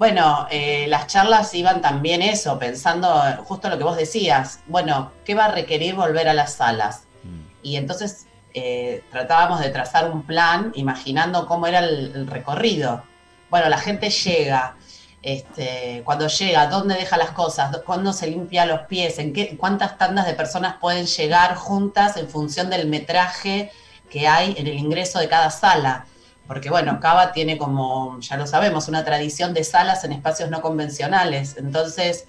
bueno, 0.00 0.46
eh, 0.50 0.86
las 0.88 1.08
charlas 1.08 1.52
iban 1.52 1.82
también 1.82 2.22
eso, 2.22 2.58
pensando 2.58 3.22
justo 3.44 3.68
lo 3.68 3.76
que 3.76 3.84
vos 3.84 3.98
decías, 3.98 4.60
bueno, 4.66 5.12
¿qué 5.26 5.34
va 5.34 5.44
a 5.44 5.50
requerir 5.52 5.94
volver 5.94 6.26
a 6.26 6.32
las 6.32 6.54
salas? 6.54 7.02
Mm. 7.22 7.40
Y 7.62 7.76
entonces 7.76 8.26
eh, 8.54 9.04
tratábamos 9.10 9.60
de 9.60 9.68
trazar 9.68 10.10
un 10.10 10.22
plan 10.22 10.72
imaginando 10.74 11.46
cómo 11.46 11.66
era 11.66 11.80
el, 11.80 12.26
recorrido. 12.28 13.02
Bueno, 13.50 13.68
la 13.68 13.76
gente 13.76 14.08
llega, 14.08 14.74
este, 15.20 16.00
cuando 16.02 16.28
llega, 16.28 16.68
dónde 16.68 16.94
deja 16.94 17.18
las 17.18 17.32
cosas, 17.32 17.76
cuándo 17.84 18.14
se 18.14 18.28
limpia 18.28 18.64
los 18.64 18.80
pies, 18.86 19.18
en 19.18 19.34
qué, 19.34 19.54
cuántas 19.58 19.98
tandas 19.98 20.24
de 20.24 20.32
personas 20.32 20.76
pueden 20.80 21.04
llegar 21.04 21.56
juntas 21.56 22.16
en 22.16 22.26
función 22.26 22.70
del 22.70 22.88
metraje 22.88 23.70
que 24.08 24.26
hay 24.26 24.54
en 24.56 24.66
el 24.66 24.78
ingreso 24.78 25.18
de 25.18 25.28
cada 25.28 25.50
sala 25.50 26.06
porque 26.50 26.68
bueno, 26.68 26.98
Cava 26.98 27.30
tiene 27.30 27.56
como, 27.56 28.18
ya 28.18 28.36
lo 28.36 28.44
sabemos, 28.44 28.88
una 28.88 29.04
tradición 29.04 29.54
de 29.54 29.62
salas 29.62 30.02
en 30.02 30.10
espacios 30.10 30.50
no 30.50 30.60
convencionales, 30.60 31.56
entonces 31.56 32.26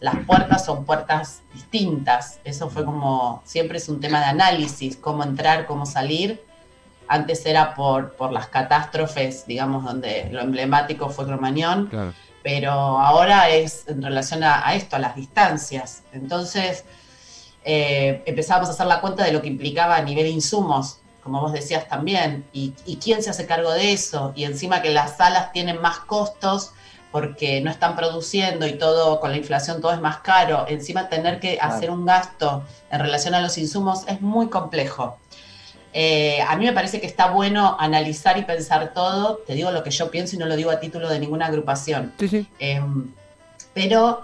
las 0.00 0.16
puertas 0.24 0.64
son 0.64 0.86
puertas 0.86 1.42
distintas, 1.52 2.40
eso 2.44 2.70
fue 2.70 2.86
como, 2.86 3.42
siempre 3.44 3.76
es 3.76 3.90
un 3.90 4.00
tema 4.00 4.20
de 4.20 4.24
análisis, 4.24 4.96
cómo 4.96 5.22
entrar, 5.24 5.66
cómo 5.66 5.84
salir, 5.84 6.42
antes 7.06 7.44
era 7.44 7.74
por, 7.74 8.14
por 8.14 8.32
las 8.32 8.46
catástrofes, 8.46 9.46
digamos, 9.46 9.84
donde 9.84 10.30
lo 10.32 10.40
emblemático 10.40 11.10
fue 11.10 11.26
Cromañón, 11.26 11.90
pero 12.42 12.72
ahora 12.72 13.50
es 13.50 13.86
en 13.88 14.00
relación 14.00 14.42
a, 14.42 14.74
esto, 14.74 14.96
a 14.96 15.00
las 15.00 15.16
distancias, 15.16 16.02
entonces... 16.14 16.86
Eh, 17.62 18.22
empezamos 18.24 18.70
a 18.70 18.72
hacer 18.72 18.86
la 18.86 19.02
cuenta 19.02 19.22
de 19.22 19.32
lo 19.32 19.42
que 19.42 19.48
implicaba 19.48 19.96
a 19.96 20.00
nivel 20.00 20.26
insumos 20.28 20.99
como 21.22 21.40
vos 21.40 21.52
decías 21.52 21.88
también, 21.88 22.44
y, 22.52 22.72
quién 23.02 23.22
se 23.22 23.30
hace 23.30 23.46
cargo 23.46 23.72
de 23.72 23.92
eso, 23.92 24.32
y 24.34 24.44
encima 24.44 24.82
que 24.82 24.90
las 24.90 25.16
salas 25.16 25.52
tienen 25.52 25.80
más 25.80 25.98
costos 25.98 26.72
porque 27.12 27.60
no 27.60 27.70
están 27.70 27.96
produciendo 27.96 28.66
y 28.66 28.74
todo 28.78 29.18
con 29.18 29.32
la 29.32 29.36
inflación 29.36 29.80
todo 29.80 29.92
es 29.92 30.00
más 30.00 30.18
caro, 30.18 30.66
encima 30.68 31.08
tener 31.08 31.40
que 31.40 31.58
hacer 31.60 31.90
un 31.90 32.06
gasto 32.06 32.62
en 32.90 33.00
relación 33.00 33.34
a 33.34 33.40
los 33.40 33.58
insumos 33.58 34.06
es 34.06 34.20
muy 34.20 34.48
complejo. 34.48 35.18
Eh, 35.92 36.40
a 36.46 36.56
mí 36.56 36.64
me 36.64 36.72
parece 36.72 37.00
que 37.00 37.06
está 37.08 37.30
bueno 37.30 37.76
analizar 37.80 38.38
y 38.38 38.42
pensar 38.42 38.92
todo, 38.94 39.38
te 39.44 39.54
digo 39.54 39.72
lo 39.72 39.82
que 39.82 39.90
yo 39.90 40.10
pienso 40.10 40.36
y 40.36 40.38
no 40.38 40.46
lo 40.46 40.54
digo 40.54 40.70
a 40.70 40.78
título 40.78 41.08
de 41.08 41.18
ninguna 41.18 41.46
agrupación. 41.46 42.12
Sí, 42.20 42.28
sí. 42.28 42.46
Em, 42.60 43.12
pero 43.74 44.22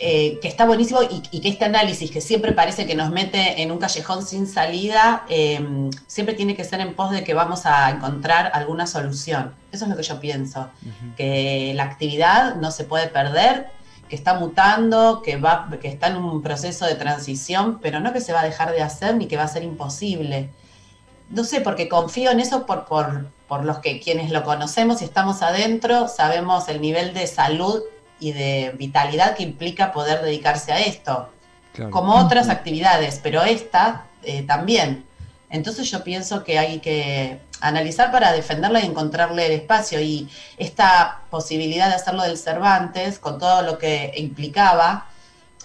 eh, 0.00 0.38
que 0.40 0.48
está 0.48 0.64
buenísimo 0.64 1.00
y, 1.02 1.40
que 1.40 1.48
este 1.48 1.64
análisis 1.64 2.10
que 2.10 2.20
siempre 2.20 2.52
parece 2.52 2.86
que 2.86 2.94
nos 2.94 3.10
mete 3.10 3.62
en 3.62 3.70
un 3.70 3.78
callejón 3.78 4.24
sin 4.24 4.46
salida, 4.46 5.24
eh, 5.28 5.90
siempre 6.06 6.34
tiene 6.34 6.54
que 6.56 6.64
ser 6.64 6.80
en 6.80 6.94
pos 6.94 7.10
de 7.10 7.24
que 7.24 7.34
vamos 7.34 7.66
a 7.66 7.90
encontrar 7.90 8.50
alguna 8.54 8.86
solución. 8.86 9.54
Eso 9.72 9.84
es 9.84 9.90
lo 9.90 9.96
que 9.96 10.02
yo 10.02 10.20
pienso, 10.20 10.68
que 11.16 11.72
la 11.74 11.84
actividad 11.84 12.56
no 12.56 12.70
se 12.70 12.84
puede 12.84 13.08
perder, 13.08 13.68
que 14.08 14.16
está 14.16 14.34
mutando, 14.34 15.22
que, 15.22 15.36
va, 15.36 15.68
que 15.80 15.88
está 15.88 16.08
en 16.08 16.16
un 16.16 16.42
proceso 16.42 16.86
de 16.86 16.94
transición, 16.94 17.80
pero 17.80 18.00
no 18.00 18.12
que 18.12 18.20
se 18.20 18.32
va 18.32 18.40
a 18.40 18.44
dejar 18.44 18.72
de 18.72 18.82
hacer 18.82 19.16
ni 19.16 19.26
que 19.26 19.36
va 19.36 19.44
a 19.44 19.48
ser 19.48 19.64
imposible. 19.64 20.50
No 21.30 21.44
sé, 21.44 21.60
porque 21.60 21.88
confío 21.88 22.30
en 22.30 22.40
eso 22.40 22.66
por, 22.66 22.84
por, 22.84 23.28
por 23.48 23.64
los 23.64 23.78
que 23.78 24.00
quienes 24.00 24.30
lo 24.30 24.44
conocemos 24.44 25.02
y 25.02 25.04
estamos 25.04 25.42
adentro, 25.42 26.08
sabemos 26.08 26.68
el 26.68 26.80
nivel 26.80 27.14
de 27.14 27.26
salud 27.26 27.82
y 28.24 28.32
de 28.32 28.74
vitalidad 28.78 29.36
que 29.36 29.42
implica 29.42 29.92
poder 29.92 30.22
dedicarse 30.22 30.72
a 30.72 30.80
esto, 30.80 31.28
como 31.90 32.14
otras 32.14 32.48
actividades, 32.48 33.20
pero 33.22 33.42
esta 33.42 34.06
eh, 34.22 34.44
también. 34.44 35.04
Entonces 35.50 35.90
yo 35.90 36.02
pienso 36.02 36.42
que 36.42 36.58
hay 36.58 36.78
que 36.78 37.38
analizar 37.60 38.10
para 38.10 38.32
defenderla 38.32 38.80
y 38.80 38.86
encontrarle 38.86 39.44
el 39.44 39.52
espacio 39.52 40.00
y 40.00 40.26
esta 40.56 41.20
posibilidad 41.28 41.88
de 41.88 41.96
hacerlo 41.96 42.22
del 42.22 42.38
Cervantes, 42.38 43.18
con 43.18 43.38
todo 43.38 43.60
lo 43.60 43.76
que 43.76 44.14
implicaba 44.16 45.06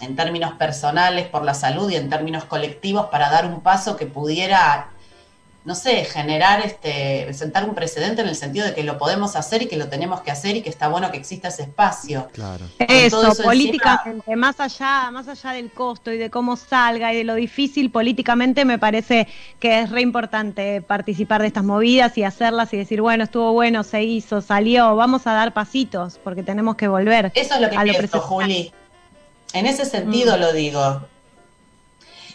en 0.02 0.14
términos 0.16 0.52
personales 0.52 1.28
por 1.28 1.42
la 1.44 1.54
salud 1.54 1.90
y 1.90 1.96
en 1.96 2.10
términos 2.10 2.44
colectivos 2.44 3.06
para 3.06 3.30
dar 3.30 3.46
un 3.46 3.62
paso 3.62 3.96
que 3.96 4.04
pudiera 4.04 4.90
no 5.62 5.74
sé, 5.74 6.04
generar, 6.06 6.64
este, 6.64 7.32
sentar 7.34 7.68
un 7.68 7.74
precedente 7.74 8.22
en 8.22 8.28
el 8.28 8.36
sentido 8.36 8.66
de 8.66 8.72
que 8.72 8.82
lo 8.82 8.96
podemos 8.96 9.36
hacer 9.36 9.62
y 9.62 9.66
que 9.66 9.76
lo 9.76 9.88
tenemos 9.88 10.22
que 10.22 10.30
hacer 10.30 10.56
y 10.56 10.62
que 10.62 10.70
está 10.70 10.88
bueno 10.88 11.10
que 11.10 11.18
exista 11.18 11.48
ese 11.48 11.62
espacio. 11.62 12.28
Claro. 12.32 12.64
Eso, 12.78 13.32
políticamente, 13.42 14.36
más 14.36 14.58
allá, 14.58 15.10
más 15.10 15.28
allá 15.28 15.52
del 15.52 15.70
costo 15.70 16.12
y 16.12 16.18
de 16.18 16.30
cómo 16.30 16.56
salga 16.56 17.12
y 17.12 17.16
de 17.18 17.24
lo 17.24 17.34
difícil 17.34 17.90
políticamente, 17.90 18.64
me 18.64 18.78
parece 18.78 19.28
que 19.58 19.80
es 19.80 19.90
re 19.90 20.00
importante 20.00 20.80
participar 20.80 21.42
de 21.42 21.48
estas 21.48 21.64
movidas 21.64 22.16
y 22.16 22.24
hacerlas 22.24 22.72
y 22.72 22.78
decir, 22.78 23.02
bueno, 23.02 23.24
estuvo 23.24 23.52
bueno, 23.52 23.84
se 23.84 24.02
hizo, 24.02 24.40
salió, 24.40 24.96
vamos 24.96 25.26
a 25.26 25.32
dar 25.34 25.52
pasitos, 25.52 26.18
porque 26.24 26.42
tenemos 26.42 26.76
que 26.76 26.88
volver. 26.88 27.32
Eso 27.34 27.54
es 27.54 27.60
lo 27.60 27.68
que 27.68 27.76
a 27.76 27.82
pienso, 27.82 28.20
Juli. 28.20 28.72
En 29.52 29.66
ese 29.66 29.84
sentido 29.84 30.36
mm. 30.36 30.40
lo 30.40 30.52
digo. 30.54 31.02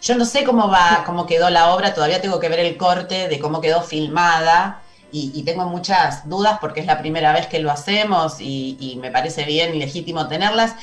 Yo 0.06 0.14
no 0.16 0.24
sé 0.24 0.44
cómo 0.44 0.70
va, 0.70 1.02
cómo 1.04 1.26
quedó 1.26 1.50
la 1.50 1.74
obra, 1.74 1.96
todavía 1.96 2.22
tengo 2.22 2.40
que 2.40 2.48
ver 2.48 2.60
el 2.60 2.78
corte 2.78 3.28
de 3.28 3.40
cómo 3.40 3.60
quedó 3.60 3.82
filmada 3.82 4.80
y, 5.12 5.42
tengo 5.44 5.66
muchas 5.66 6.30
dudas 6.30 6.60
porque 6.62 6.82
es 6.82 6.86
la 6.86 7.00
primera 7.00 7.34
vez 7.34 7.48
que 7.48 7.58
lo 7.58 7.72
hacemos 7.72 8.40
y, 8.40 8.78
y 8.80 8.98
me 8.98 9.10
parece 9.10 9.46
bien 9.46 9.74
y 9.74 9.80
legítimo 9.80 10.28
tenerlas 10.28 10.76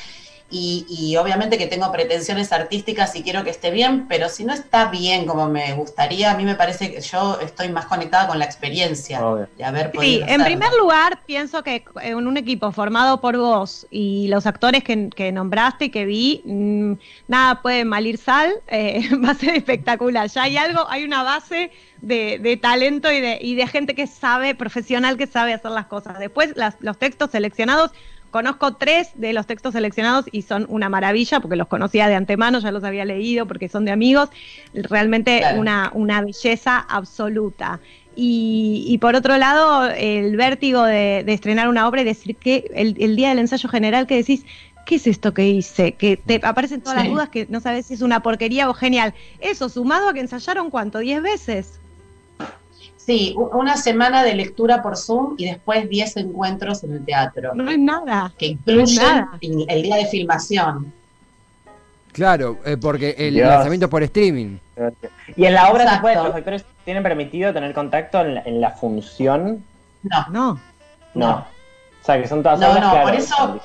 y, 0.52 1.16
obviamente 1.16 1.58
que 1.58 1.66
tengo 1.66 1.90
pretensiones 1.92 2.52
artísticas 2.52 3.14
y 3.16 3.22
quiero 3.22 3.44
que 3.44 3.50
esté 3.50 3.70
bien, 3.70 4.06
pero 4.08 4.28
si 4.28 4.44
no 4.44 4.52
está 4.52 4.90
bien 4.90 5.26
como 5.26 5.48
me 5.48 5.72
gustaría, 5.74 6.30
a 6.30 6.36
mí 6.36 6.44
me 6.44 6.54
parece 6.54 6.92
que 6.92 7.00
yo 7.00 7.38
estoy 7.40 7.68
más 7.70 7.86
conectada 7.86 8.28
con 8.28 8.38
la 8.38 8.44
experiencia 8.44 9.20
de 9.56 9.64
haber 9.64 9.92
Sí, 10.00 10.22
en 10.26 10.42
primer 10.42 10.72
lugar, 10.74 11.20
pienso 11.26 11.62
que 11.62 11.84
en 12.02 12.26
un 12.26 12.36
equipo 12.36 12.72
formado 12.72 13.20
por 13.20 13.36
vos 13.36 13.86
y 13.90 14.28
los 14.28 14.46
actores 14.46 14.82
que, 14.84 15.32
nombraste 15.32 15.86
y 15.86 15.90
que 15.90 16.04
vi, 16.04 16.42
mm, 16.44 16.92
nada 17.28 17.62
puede 17.62 17.84
malir 17.84 18.18
sal, 18.18 18.52
eh, 18.68 19.02
va 19.24 19.30
a 19.30 19.34
ser 19.34 19.56
espectacular. 19.56 20.28
Ya 20.28 20.42
hay 20.42 20.56
algo, 20.56 20.86
hay 20.88 21.04
una 21.04 21.22
base 21.22 21.70
de, 22.02 22.58
talento 22.60 23.10
y 23.10 23.20
de, 23.20 23.38
y 23.40 23.54
de 23.54 23.66
gente 23.66 23.94
que 23.94 24.06
sabe, 24.06 24.54
profesional 24.54 25.16
que 25.16 25.26
sabe 25.26 25.54
hacer 25.54 25.70
las 25.70 25.86
cosas. 25.86 26.18
Después, 26.18 26.54
los 26.80 26.98
textos 26.98 27.30
seleccionados 27.30 27.92
Conozco 28.32 28.76
tres 28.76 29.10
de 29.14 29.34
los 29.34 29.46
textos 29.46 29.74
seleccionados 29.74 30.24
y 30.32 30.40
son 30.40 30.64
una 30.70 30.88
maravilla 30.88 31.38
porque 31.40 31.54
los 31.54 31.68
conocía 31.68 32.08
de 32.08 32.14
antemano, 32.14 32.60
ya 32.60 32.72
los 32.72 32.82
había 32.82 33.04
leído 33.04 33.44
porque 33.46 33.68
son 33.68 33.84
de 33.84 33.92
amigos. 33.92 34.30
Realmente 34.72 35.42
una, 35.54 35.90
una 35.92 36.22
belleza 36.22 36.78
absoluta. 36.78 37.78
Y, 38.16 38.96
por 39.02 39.16
otro 39.16 39.36
lado, 39.36 39.86
el 39.90 40.34
vértigo 40.36 40.82
de, 40.82 41.24
estrenar 41.28 41.68
una 41.68 41.86
obra 41.86 42.00
y 42.00 42.04
decir 42.04 42.36
que 42.36 42.70
el, 42.74 43.16
día 43.16 43.28
del 43.28 43.38
ensayo 43.38 43.68
general 43.68 44.06
que 44.06 44.16
decís, 44.16 44.46
¿qué 44.86 44.94
es 44.94 45.06
esto 45.06 45.34
que 45.34 45.48
hice? 45.48 45.92
Que 45.92 46.16
te 46.16 46.40
aparecen 46.42 46.80
todas 46.80 46.96
las 46.96 47.08
dudas 47.08 47.28
que 47.28 47.46
no 47.50 47.60
sabes 47.60 47.86
si 47.86 47.94
es 47.94 48.00
una 48.00 48.22
porquería 48.22 48.70
o 48.70 48.72
genial. 48.72 49.12
Eso, 49.40 49.68
sumado 49.68 50.08
a 50.08 50.14
que 50.14 50.20
ensayaron 50.20 50.70
cuánto, 50.70 51.00
¿diez 51.00 51.20
veces? 51.20 51.81
Sí, 53.04 53.34
una 53.36 53.76
semana 53.76 54.22
de 54.22 54.34
lectura 54.34 54.80
por 54.80 54.96
Zoom 54.96 55.34
y 55.36 55.46
después 55.46 55.88
10 55.88 56.18
encuentros 56.18 56.84
en 56.84 56.92
el 56.92 57.04
teatro. 57.04 57.52
No 57.54 57.68
es 57.68 57.78
nada. 57.78 58.32
Que 58.38 58.46
incluyen 58.46 59.26
el 59.40 59.82
día 59.82 59.96
de 59.96 60.06
filmación. 60.06 60.92
Claro, 62.12 62.58
eh, 62.64 62.76
porque 62.76 63.16
el 63.18 63.38
lanzamiento 63.38 63.86
es 63.86 63.90
por 63.90 64.02
streaming. 64.04 64.58
¿Y 65.34 65.46
en 65.46 65.54
la 65.54 65.70
obra 65.72 66.00
los 66.00 66.34
actores 66.34 66.64
tienen 66.84 67.02
permitido 67.02 67.52
tener 67.52 67.74
contacto 67.74 68.20
en 68.20 68.60
la, 68.60 68.70
función? 68.70 69.64
No. 70.04 70.26
No. 70.30 70.60
No. 71.14 71.30
O 71.38 72.04
sea, 72.04 72.20
que 72.20 72.28
son 72.28 72.42
todas 72.42 72.60
No, 72.60 72.78
no, 72.78 73.02
por 73.02 73.14
eso, 73.14 73.60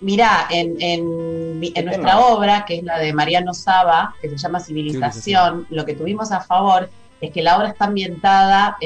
mirá, 0.00 0.46
en, 0.50 0.80
en, 0.80 1.60
en 1.74 1.84
nuestra 1.84 2.20
obra, 2.20 2.64
que 2.64 2.78
es 2.78 2.84
la 2.84 2.98
de 2.98 3.12
Mariano 3.12 3.52
Saba, 3.52 4.14
que 4.20 4.30
se 4.30 4.38
llama 4.38 4.60
Civilización, 4.60 5.66
lo 5.68 5.84
que 5.84 5.94
tuvimos 5.94 6.32
a 6.32 6.40
favor 6.40 6.88
es 7.20 7.32
que 7.32 7.42
la 7.42 7.56
obra 7.56 7.68
está 7.68 7.86
ambientada 7.86 8.76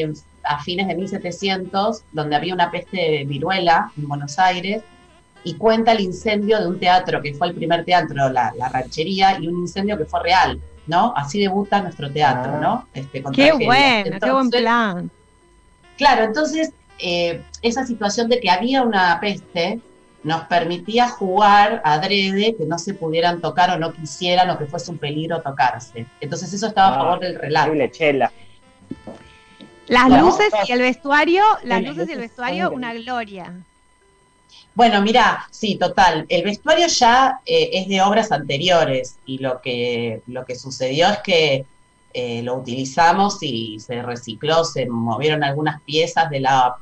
a 0.45 0.63
fines 0.63 0.87
de 0.89 0.95
1700, 0.95 2.03
donde 2.13 2.37
había 2.37 2.55
una 2.55 2.71
peste 2.71 2.97
de 2.97 3.25
viruela 3.25 3.91
en 3.97 4.09
Buenos 4.09 4.39
Aires, 4.39 4.83
y 5.45 5.55
cuenta 5.55 5.93
el 5.93 6.01
incendio 6.01 6.59
de 6.59 6.67
un 6.67 6.79
teatro 6.79 7.21
que 7.21 7.35
fue 7.35 7.49
el 7.49 7.55
primer 7.55 7.85
teatro, 7.85 8.31
la, 8.31 8.53
ranchería, 8.73 9.39
y 9.39 9.47
un 9.47 9.61
incendio 9.61 9.97
que 9.99 10.07
fue 10.07 10.23
real, 10.23 10.61
¿no? 10.87 11.13
Así 11.17 11.39
debuta 11.39 11.83
nuestro 11.83 12.11
teatro, 12.11 12.59
¿no? 12.61 12.73
Ah. 12.73 12.87
Este, 12.95 13.23
qué 13.33 13.53
bueno, 13.53 14.19
qué 14.21 14.33
buen 14.33 14.51
plan. 14.51 15.11
Claro, 15.97 16.25
entonces 16.25 16.73
eh, 16.99 17.43
esa 17.63 17.87
situación 17.87 18.29
de 18.29 18.41
que 18.41 18.51
había 18.51 18.83
una 18.83 19.19
peste 19.21 19.81
nos 20.25 20.45
permitía 20.47 21.09
jugar 21.09 21.83
adrede 21.85 22.57
que 22.57 22.65
no 22.65 22.79
se 22.79 22.95
pudieran 22.95 23.41
tocar 23.41 23.71
o 23.71 23.79
no 23.79 23.93
quisieran 23.93 24.49
o 24.51 24.59
que 24.59 24.65
fuese 24.65 24.91
un 24.91 24.99
peligro 24.99 25.41
tocarse. 25.43 26.07
Entonces 26.21 26.53
eso 26.53 26.67
estaba 26.67 26.89
a 26.89 26.95
ah, 26.95 26.99
favor 26.99 27.21
del 27.21 27.39
relato. 27.39 27.73
Chela. 27.93 28.33
Las 29.87 30.09
luces 30.09 30.51
y 30.67 30.73
el 30.73 30.81
vestuario, 30.81 31.45
las 31.63 31.83
luces 31.83 32.09
y 32.09 32.13
el 32.13 32.21
vestuario, 32.21 32.71
una 32.71 32.95
gloria. 32.95 33.53
Bueno, 34.75 35.03
mira, 35.03 35.47
sí, 35.51 35.77
total. 35.77 36.25
El 36.29 36.43
vestuario 36.43 36.87
ya 36.89 37.41
eh, 37.45 37.71
es 37.75 37.89
de 37.89 38.01
obras 38.01 38.33
anteriores 38.33 39.19
y 39.27 39.39
lo 39.39 39.61
que, 39.61 40.23
lo 40.27 40.45
que 40.47 40.57
sucedió 40.57 41.11
es 41.11 41.19
que 41.19 41.67
eh, 42.15 42.43
lo 42.43 42.55
utilizamos 42.55 43.39
y 43.43 43.79
se 43.79 44.03
recicló, 44.03 44.65
se 44.65 44.87
movieron 44.87 45.45
algunas 45.45 45.83
piezas 45.83 46.31
de 46.31 46.41
la, 46.41 46.77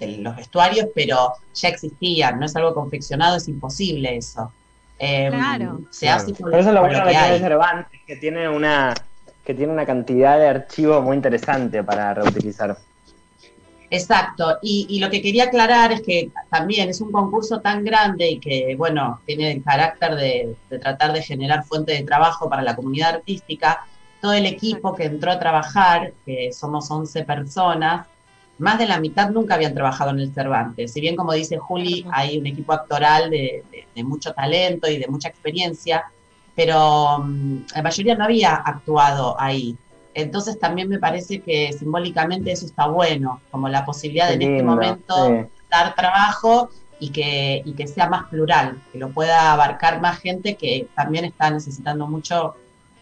los 0.00 0.36
vestuarios, 0.36 0.88
pero 0.94 1.32
ya 1.54 1.68
existían, 1.68 2.38
no 2.38 2.46
es 2.46 2.54
algo 2.56 2.74
confeccionado, 2.74 3.36
es 3.36 3.48
imposible 3.48 4.16
eso. 4.16 4.52
Em, 4.98 5.32
claro. 5.32 5.80
Se 5.90 6.08
hace 6.08 6.32
por, 6.34 6.54
eso 6.54 6.72
lo 6.72 6.80
bueno 6.80 7.04
de 7.04 7.38
Cervantes, 7.38 8.00
que 8.06 8.16
tiene 8.16 8.48
una 8.48 8.94
que 9.44 9.54
tiene 9.54 9.72
una 9.72 9.86
cantidad 9.86 10.38
de 10.38 10.48
archivos 10.48 11.04
muy 11.04 11.14
interesante 11.14 11.84
para 11.84 12.12
reutilizar. 12.14 12.76
Exacto, 13.90 14.58
y, 14.62 14.98
lo 14.98 15.08
que 15.10 15.22
quería 15.22 15.44
aclarar 15.44 15.92
es 15.92 16.02
que 16.02 16.30
también 16.50 16.88
es 16.88 17.00
un 17.00 17.12
concurso 17.12 17.60
tan 17.60 17.84
grande 17.84 18.28
y 18.28 18.40
que, 18.40 18.74
bueno, 18.76 19.20
tiene 19.24 19.52
el 19.52 19.62
carácter 19.62 20.16
de, 20.16 20.56
tratar 20.80 21.12
de 21.12 21.22
generar 21.22 21.64
fuente 21.64 21.92
de 21.92 22.02
trabajo 22.02 22.48
para 22.50 22.62
la 22.62 22.74
comunidad 22.74 23.14
artística. 23.16 23.86
Todo 24.20 24.32
el 24.32 24.46
equipo 24.46 24.96
que 24.96 25.04
entró 25.04 25.30
a 25.30 25.38
trabajar, 25.38 26.12
que 26.24 26.52
somos 26.52 26.90
11 26.90 27.22
personas, 27.22 28.08
más 28.58 28.78
de 28.78 28.86
la 28.86 29.00
mitad 29.00 29.30
nunca 29.30 29.54
habían 29.54 29.74
trabajado 29.74 30.10
en 30.10 30.20
el 30.20 30.32
Cervantes. 30.32 30.92
Si 30.92 31.00
bien, 31.00 31.16
como 31.16 31.32
dice 31.32 31.58
Juli, 31.58 32.06
hay 32.10 32.38
un 32.38 32.46
equipo 32.46 32.72
actoral 32.72 33.30
de, 33.30 33.64
mucho 33.96 34.32
talento 34.32 34.90
y 34.90 34.98
de 34.98 35.08
mucha 35.08 35.28
experiencia, 35.28 36.04
pero 36.54 37.18
mm, 37.18 37.56
la 37.74 37.82
mayoría 37.82 38.14
no 38.14 38.24
había 38.24 38.54
actuado 38.54 39.38
ahí. 39.38 39.76
Entonces 40.14 40.58
también 40.58 40.88
me 40.88 40.98
parece 40.98 41.40
que 41.40 41.74
simbólicamente 41.74 42.50
eso 42.50 42.64
está 42.64 42.86
bueno, 42.86 43.40
como 43.50 43.68
la 43.68 43.84
posibilidad 43.84 44.28
de 44.28 44.34
en 44.34 44.42
este 44.42 44.62
momento 44.62 45.46
dar 45.70 45.94
trabajo 45.94 46.70
y 46.98 47.10
que, 47.10 47.60
y 47.62 47.72
que 47.72 47.86
sea 47.86 48.08
más 48.08 48.24
plural, 48.28 48.80
que 48.90 48.98
lo 48.98 49.10
pueda 49.10 49.52
abarcar 49.52 50.00
más 50.00 50.18
gente 50.18 50.54
que 50.54 50.86
también 50.94 51.26
está 51.26 51.50
necesitando 51.50 52.06
mucho 52.06 52.54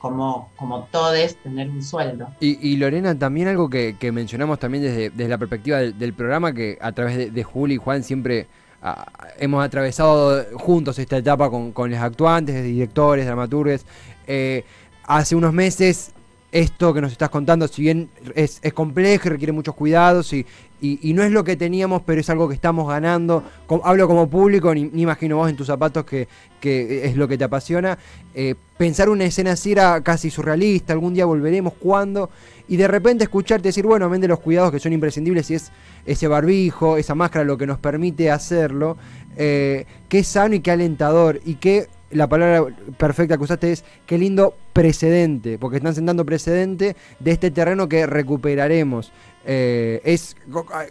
como, 0.04 0.50
como 0.56 0.86
todos, 0.90 1.34
tener 1.36 1.70
un 1.70 1.82
sueldo. 1.82 2.28
Y, 2.38 2.76
Lorena, 2.76 3.18
también 3.18 3.48
algo 3.48 3.70
que, 3.70 3.96
mencionamos 4.12 4.58
también 4.58 4.84
desde, 4.84 5.28
la 5.28 5.38
perspectiva 5.38 5.78
del, 5.78 6.12
programa, 6.12 6.52
que 6.52 6.76
a 6.78 6.92
través 6.92 7.16
de, 7.16 7.30
de 7.30 7.42
Juli 7.42 7.76
y 7.76 7.78
Juan 7.78 8.02
siempre 8.02 8.46
ah, 8.82 9.06
hemos 9.38 9.64
atravesado 9.64 10.44
juntos 10.58 10.98
esta 10.98 11.16
etapa 11.16 11.48
con, 11.48 11.72
con 11.72 11.90
los 11.90 12.00
actuantes, 12.00 12.62
directores, 12.62 13.24
dramaturgues. 13.24 13.86
Eh, 14.26 14.66
hace 15.04 15.36
unos 15.36 15.54
meses 15.54 16.12
esto 16.54 16.94
que 16.94 17.00
nos 17.00 17.10
estás 17.10 17.30
contando, 17.30 17.66
si 17.66 17.82
bien 17.82 18.08
es, 18.36 18.60
complejo 18.72 19.26
y 19.26 19.30
requiere 19.32 19.52
muchos 19.52 19.74
cuidados 19.74 20.32
y, 20.32 20.46
y, 20.80 21.12
no 21.12 21.24
es 21.24 21.32
lo 21.32 21.42
que 21.42 21.56
teníamos, 21.56 22.02
pero 22.02 22.20
es 22.20 22.30
algo 22.30 22.48
que 22.48 22.54
estamos 22.54 22.88
ganando. 22.88 23.42
hablo 23.82 24.06
como 24.06 24.30
público, 24.30 24.72
ni, 24.72 24.82
imagino 24.94 25.36
vos 25.36 25.50
en 25.50 25.56
tus 25.56 25.66
zapatos 25.66 26.04
que, 26.04 26.28
es 26.62 27.16
lo 27.16 27.26
que 27.26 27.36
te 27.36 27.42
apasiona. 27.42 27.98
Eh, 28.34 28.54
pensar 28.76 29.08
una 29.08 29.24
escena 29.24 29.52
así 29.52 29.72
era 29.72 30.00
casi 30.02 30.30
surrealista, 30.30 30.92
algún 30.92 31.12
día 31.12 31.24
volveremos, 31.24 31.72
¿cuándo? 31.74 32.30
Y 32.68 32.76
de 32.76 32.86
repente 32.86 33.24
escucharte 33.24 33.70
decir, 33.70 33.84
bueno, 33.84 34.08
de 34.08 34.28
los 34.28 34.38
cuidados 34.38 34.70
que 34.70 34.78
son 34.78 34.92
imprescindibles 34.92 35.50
y 35.50 35.54
es 35.54 35.72
ese 36.06 36.28
barbijo, 36.28 36.98
esa 36.98 37.16
máscara 37.16 37.44
lo 37.44 37.58
que 37.58 37.66
nos 37.66 37.80
permite 37.80 38.30
hacerlo. 38.30 38.96
Eh, 39.36 39.86
qué 40.08 40.22
sano 40.22 40.54
y 40.54 40.60
qué 40.60 40.70
alentador 40.70 41.40
y 41.44 41.56
qué 41.56 41.88
la 42.14 42.28
palabra 42.28 42.74
perfecta 42.96 43.36
que 43.36 43.44
usaste 43.44 43.72
es 43.72 43.84
qué 44.06 44.16
lindo 44.16 44.54
precedente, 44.72 45.58
porque 45.58 45.76
están 45.76 45.94
sentando 45.94 46.24
precedente 46.24 46.96
de 47.18 47.30
este 47.30 47.50
terreno 47.50 47.88
que 47.88 48.06
recuperaremos. 48.06 49.12
Eh, 49.44 50.00
es 50.04 50.36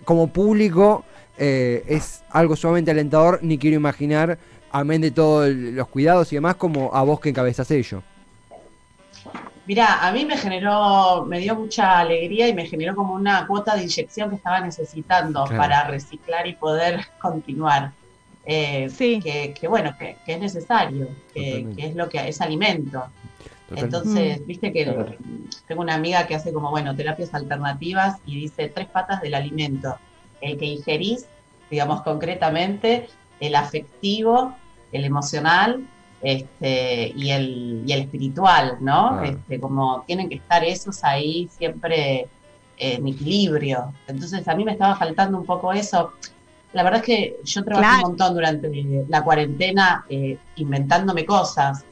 como 0.06 0.28
público 0.28 1.04
eh, 1.38 1.84
es 1.88 2.24
algo 2.30 2.56
sumamente 2.56 2.92
alentador, 2.92 3.40
ni 3.42 3.58
quiero 3.58 3.76
imaginar, 3.76 4.38
amén 4.72 5.02
de 5.02 5.12
todos 5.12 5.50
los 5.50 5.88
cuidados 5.88 6.32
y 6.32 6.36
demás, 6.36 6.56
como 6.56 6.94
a 6.94 7.02
vos 7.04 7.20
que 7.20 7.30
encabezas 7.30 7.70
ello. 7.72 8.04
Mira, 9.66 10.06
a 10.06 10.12
mí 10.12 10.26
me 10.26 10.38
generó, 10.38 11.26
me 11.26 11.40
dio 11.40 11.56
mucha 11.56 12.00
alegría 12.00 12.50
y 12.50 12.54
me 12.54 12.66
generó 12.66 12.96
como 12.96 13.14
una 13.14 13.48
cuota 13.48 13.76
de 13.76 13.84
inyección 13.84 14.30
que 14.30 14.36
estaba 14.36 14.60
necesitando 14.60 15.46
para 15.46 15.88
reciclar 15.88 16.46
y 16.48 16.54
poder 16.54 17.00
continuar. 17.22 17.92
Eh, 18.46 18.90
sí. 18.90 19.20
que, 19.22 19.68
bueno, 19.68 19.96
que, 19.98 20.18
es 20.26 20.40
necesario, 20.40 21.08
que, 21.34 21.66
es 21.78 21.96
lo 21.96 22.10
que 22.10 22.28
es 22.28 22.42
alimento. 22.42 23.04
Entonces, 23.76 24.42
mm. 24.42 24.46
viste 24.46 24.74
que 24.74 24.86
tengo 25.68 25.82
una 25.82 25.96
amiga 25.96 26.28
que 26.28 26.36
hace 26.36 26.52
como, 26.54 26.70
bueno, 26.70 26.96
terapias 26.96 27.34
alternativas 27.34 28.18
y 28.26 28.36
dice 28.36 28.68
tres 28.70 28.88
patas 28.88 29.22
del 29.22 29.34
alimento. 29.34 29.98
El 30.42 30.58
que 30.58 30.66
ingerís, 30.66 31.26
digamos 31.72 32.02
concretamente, 32.02 33.08
el 33.40 33.56
afectivo, 33.56 34.54
el 34.92 35.06
emocional 35.06 35.84
este, 36.22 37.14
y, 37.16 37.32
el, 37.32 37.84
y 37.86 37.92
el 37.92 38.02
espiritual, 38.02 38.78
¿no? 38.80 39.24
Este, 39.24 39.60
como 39.60 40.04
tienen 40.06 40.30
que 40.30 40.36
estar 40.36 40.64
esos 40.64 41.04
ahí 41.04 41.50
siempre 41.58 42.28
en 42.78 43.08
equilibrio. 43.08 43.94
Entonces, 44.08 44.48
a 44.48 44.56
mí 44.56 44.64
me 44.64 44.74
estaba 44.74 44.96
faltando 44.96 45.38
un 45.38 45.46
poco 45.46 45.74
eso. 45.74 46.14
La 46.74 46.84
verdad 46.84 47.00
es 47.02 47.06
que 47.06 47.38
yo 47.44 47.64
trabajé 47.64 47.96
un 47.98 48.10
montón 48.10 48.34
durante 48.34 49.06
la 49.08 49.24
cuarentena 49.24 50.06
eh, 50.10 50.38
inventándome 50.56 51.26
cosas 51.26 51.84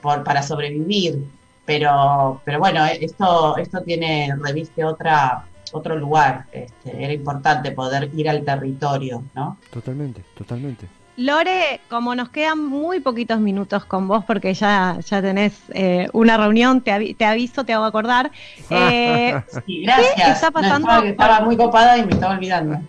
por, 0.00 0.24
para 0.24 0.42
sobrevivir. 0.42 1.24
Pero, 1.64 2.40
pero 2.44 2.58
bueno, 2.58 2.84
eh, 2.86 2.98
esto, 3.00 3.56
esto 3.56 3.80
tiene, 3.82 4.34
reviste 4.36 4.84
otra, 4.84 5.44
otro 5.72 5.96
lugar. 5.96 6.46
Este, 6.52 7.04
era 7.04 7.12
importante 7.12 7.70
poder 7.70 8.10
ir 8.14 8.28
al 8.28 8.44
territorio, 8.44 9.22
¿no? 9.34 9.56
Totalmente, 9.70 10.22
totalmente. 10.36 10.88
Lore, 11.16 11.80
como 11.90 12.14
nos 12.14 12.30
quedan 12.30 12.64
muy 12.64 13.00
poquitos 13.00 13.38
minutos 13.38 13.84
con 13.84 14.08
vos, 14.08 14.24
porque 14.24 14.54
ya, 14.54 14.98
ya 15.06 15.20
tenés 15.20 15.52
eh, 15.74 16.08
una 16.12 16.38
reunión, 16.38 16.80
te, 16.80 17.14
te, 17.14 17.24
aviso, 17.24 17.64
te 17.64 17.72
hago 17.72 17.84
acordar. 17.84 18.30
Eh, 18.70 19.40
sí, 19.66 19.82
gracias. 19.82 20.14
¿Qué 20.14 20.30
está 20.32 20.50
pasando? 20.50 20.88
estaba, 20.88 21.06
estaba, 21.06 21.40
muy 21.44 21.56
copada 21.56 21.98
y 21.98 22.06
me 22.06 22.12
estaba 22.12 22.34
olvidando. 22.34 22.80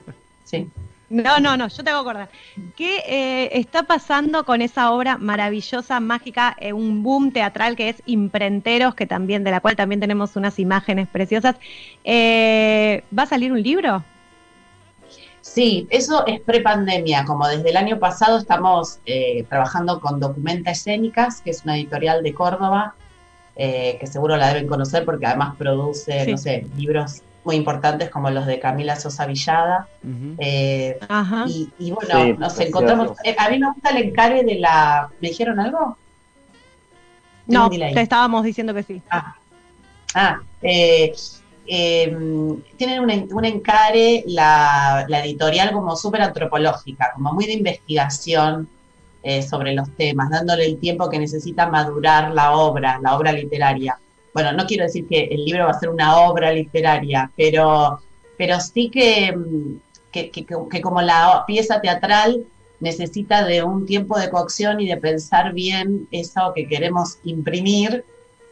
Sí. 0.46 0.70
No, 1.14 1.40
no, 1.40 1.56
no, 1.56 1.68
yo 1.68 1.84
te 1.84 1.92
hago 1.92 2.00
acordar. 2.00 2.30
¿Qué 2.76 3.04
eh, 3.06 3.60
está 3.60 3.84
pasando 3.84 4.46
con 4.46 4.64
esa 4.64 4.92
obra 4.92 5.20
maravillosa, 5.20 6.00
mágica, 6.00 6.58
eh, 6.60 6.74
un 6.74 7.04
boom 7.04 7.32
teatral 7.32 7.76
que 7.76 7.90
es 7.90 8.02
Imprenteros, 8.08 8.96
que 8.96 9.06
también, 9.06 9.44
de 9.44 9.52
la 9.52 9.60
cual 9.60 9.76
también 9.76 10.02
tenemos 10.02 10.36
unas 10.36 10.58
imágenes 10.58 11.08
preciosas? 11.08 11.56
Eh, 12.04 13.04
¿Va 13.16 13.24
a 13.24 13.28
salir 13.28 13.52
un 13.52 13.62
libro? 13.62 14.04
Sí, 15.42 15.86
eso 15.92 16.26
es 16.26 16.42
prepandemia. 16.42 17.26
Como 17.26 17.48
desde 17.48 17.70
el 17.70 17.78
año 17.78 18.00
pasado 18.00 18.40
estamos 18.40 18.98
trabajando 19.50 20.00
con 20.00 20.20
Documenta 20.20 20.72
Escénicas, 20.72 21.42
que 21.42 21.52
es 21.52 21.64
una 21.64 21.78
editorial 21.78 22.24
de 22.24 22.34
Córdoba, 22.34 22.96
que 23.56 24.08
seguro 24.12 24.36
la 24.36 24.48
deben 24.48 24.66
conocer 24.66 25.06
porque 25.06 25.28
además 25.28 25.56
produce, 25.58 26.26
no 26.26 26.38
sé, 26.40 26.66
libros 26.76 27.22
muy 27.44 27.56
importantes 27.56 28.10
como 28.10 28.30
los 28.30 28.46
de 28.46 28.60
Camila 28.60 28.96
Sosa 28.96 29.26
Villada. 29.26 29.88
Eh, 30.38 30.98
y, 31.80 31.92
bueno, 31.92 32.38
nos 32.40 32.60
encontramos. 32.60 33.18
Eh, 33.24 33.36
a 33.38 33.50
mí 33.50 33.60
me 33.60 33.68
gusta 33.72 33.90
el 33.90 33.98
encare 33.98 34.44
de 34.44 34.56
la. 34.56 35.10
¿Me 35.20 35.30
dijeron 35.30 35.60
algo? 35.60 35.98
No, 37.48 37.70
te 37.70 38.02
estábamos 38.02 38.44
diciendo 38.44 38.74
que 38.74 38.84
sí. 38.84 39.02
Ah, 39.10 39.36
ah 40.14 40.40
eh, 40.62 41.14
em, 41.68 42.62
tienen 42.78 43.02
un, 43.02 43.46
encare, 43.46 44.24
la, 44.28 45.06
la, 45.08 45.26
editorial, 45.26 45.72
como 45.74 45.96
súper 45.96 46.22
antropológica, 46.22 47.12
como 47.14 47.34
muy 47.34 47.46
de 47.46 47.54
investigación 47.54 48.68
sobre 49.50 49.74
los 49.74 49.90
temas, 49.92 50.30
dándole 50.30 50.66
el 50.66 50.78
tiempo 50.78 51.10
que 51.10 51.18
necesita 51.18 51.68
madurar 51.68 52.34
la 52.34 52.52
obra, 52.58 53.00
la 53.02 53.16
obra 53.16 53.32
literaria 53.32 53.98
bueno, 54.34 54.52
no 54.54 54.66
quiero 54.66 54.86
decir 54.86 55.08
que 55.08 55.26
el 55.26 55.46
libro 55.46 55.66
va 55.66 55.72
a 55.72 55.80
ser 55.80 55.90
una 55.90 56.18
obra 56.20 56.52
literaria, 56.52 57.30
pero, 57.38 58.00
pero 58.38 58.60
sí 58.60 58.90
que, 58.90 59.36
que, 60.12 60.82
como 60.82 61.02
la 61.02 61.44
pieza 61.46 61.80
teatral 61.82 62.44
necesita 62.80 63.46
de 63.46 63.64
un 63.64 63.86
tiempo 63.86 64.20
de 64.20 64.30
cocción 64.30 64.82
y 64.82 64.88
de 64.88 64.98
pensar 64.98 65.54
bien 65.54 66.08
eso 66.12 66.52
que 66.56 66.68
queremos 66.68 67.18
imprimir 67.24 68.04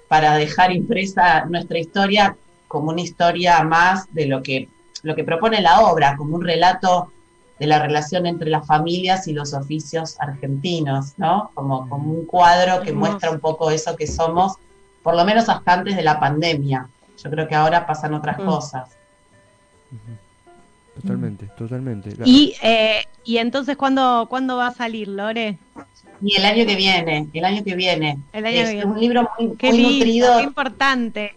para 0.08 0.36
dejar 0.36 0.72
impresa 0.72 1.46
nuestra 1.46 1.80
historia 1.80 2.36
como 2.67 2.91
una 2.91 3.02
historia 3.02 3.63
más 3.63 4.13
de 4.13 4.28
lo 4.28 4.41
que, 4.44 4.70
lo 5.04 5.15
que 5.15 5.24
propone 5.24 5.62
la 5.62 5.82
obra, 5.82 6.15
como 6.15 6.36
un 6.36 6.44
relato 6.44 7.12
de 7.60 7.67
la 7.67 7.80
relación 7.80 8.26
entre 8.26 8.50
las 8.50 8.65
familias 8.65 9.28
y 9.28 9.34
los 9.34 9.54
oficios 9.54 10.15
argentinos, 10.20 11.13
¿no? 11.17 11.52
Como, 11.54 11.88
como 11.89 12.12
un 12.12 12.26
cuadro 12.26 12.82
que 12.82 12.94
muestra 12.94 13.32
un 13.32 13.39
poco 13.39 13.70
eso 13.72 13.96
que 13.96 14.08
somos 14.08 14.54
por 15.03 15.15
lo 15.15 15.25
menos 15.25 15.49
hasta 15.49 15.73
antes 15.73 15.95
de 15.95 16.03
la 16.03 16.19
pandemia. 16.19 16.87
Yo 17.23 17.29
creo 17.29 17.47
que 17.47 17.55
ahora 17.55 17.85
pasan 17.85 18.13
otras 18.13 18.39
mm. 18.39 18.45
cosas. 18.45 18.89
Totalmente, 20.95 21.47
totalmente. 21.57 22.15
Y, 22.25 22.53
eh, 22.61 23.05
y 23.23 23.37
entonces, 23.37 23.77
¿cuándo, 23.77 24.27
¿cuándo 24.29 24.57
va 24.57 24.67
a 24.67 24.73
salir, 24.73 25.07
Lore? 25.07 25.57
Y 26.21 26.35
el 26.35 26.45
año 26.45 26.65
que 26.65 26.75
viene, 26.75 27.27
el 27.33 27.45
año 27.45 27.63
que 27.63 27.75
viene. 27.75 28.19
es 28.33 28.85
un 28.85 28.99
libro 28.99 29.29
muy, 29.37 29.55
qué 29.57 29.71
nutrido. 29.71 30.37
Qué 30.37 30.43
importante. 30.43 31.35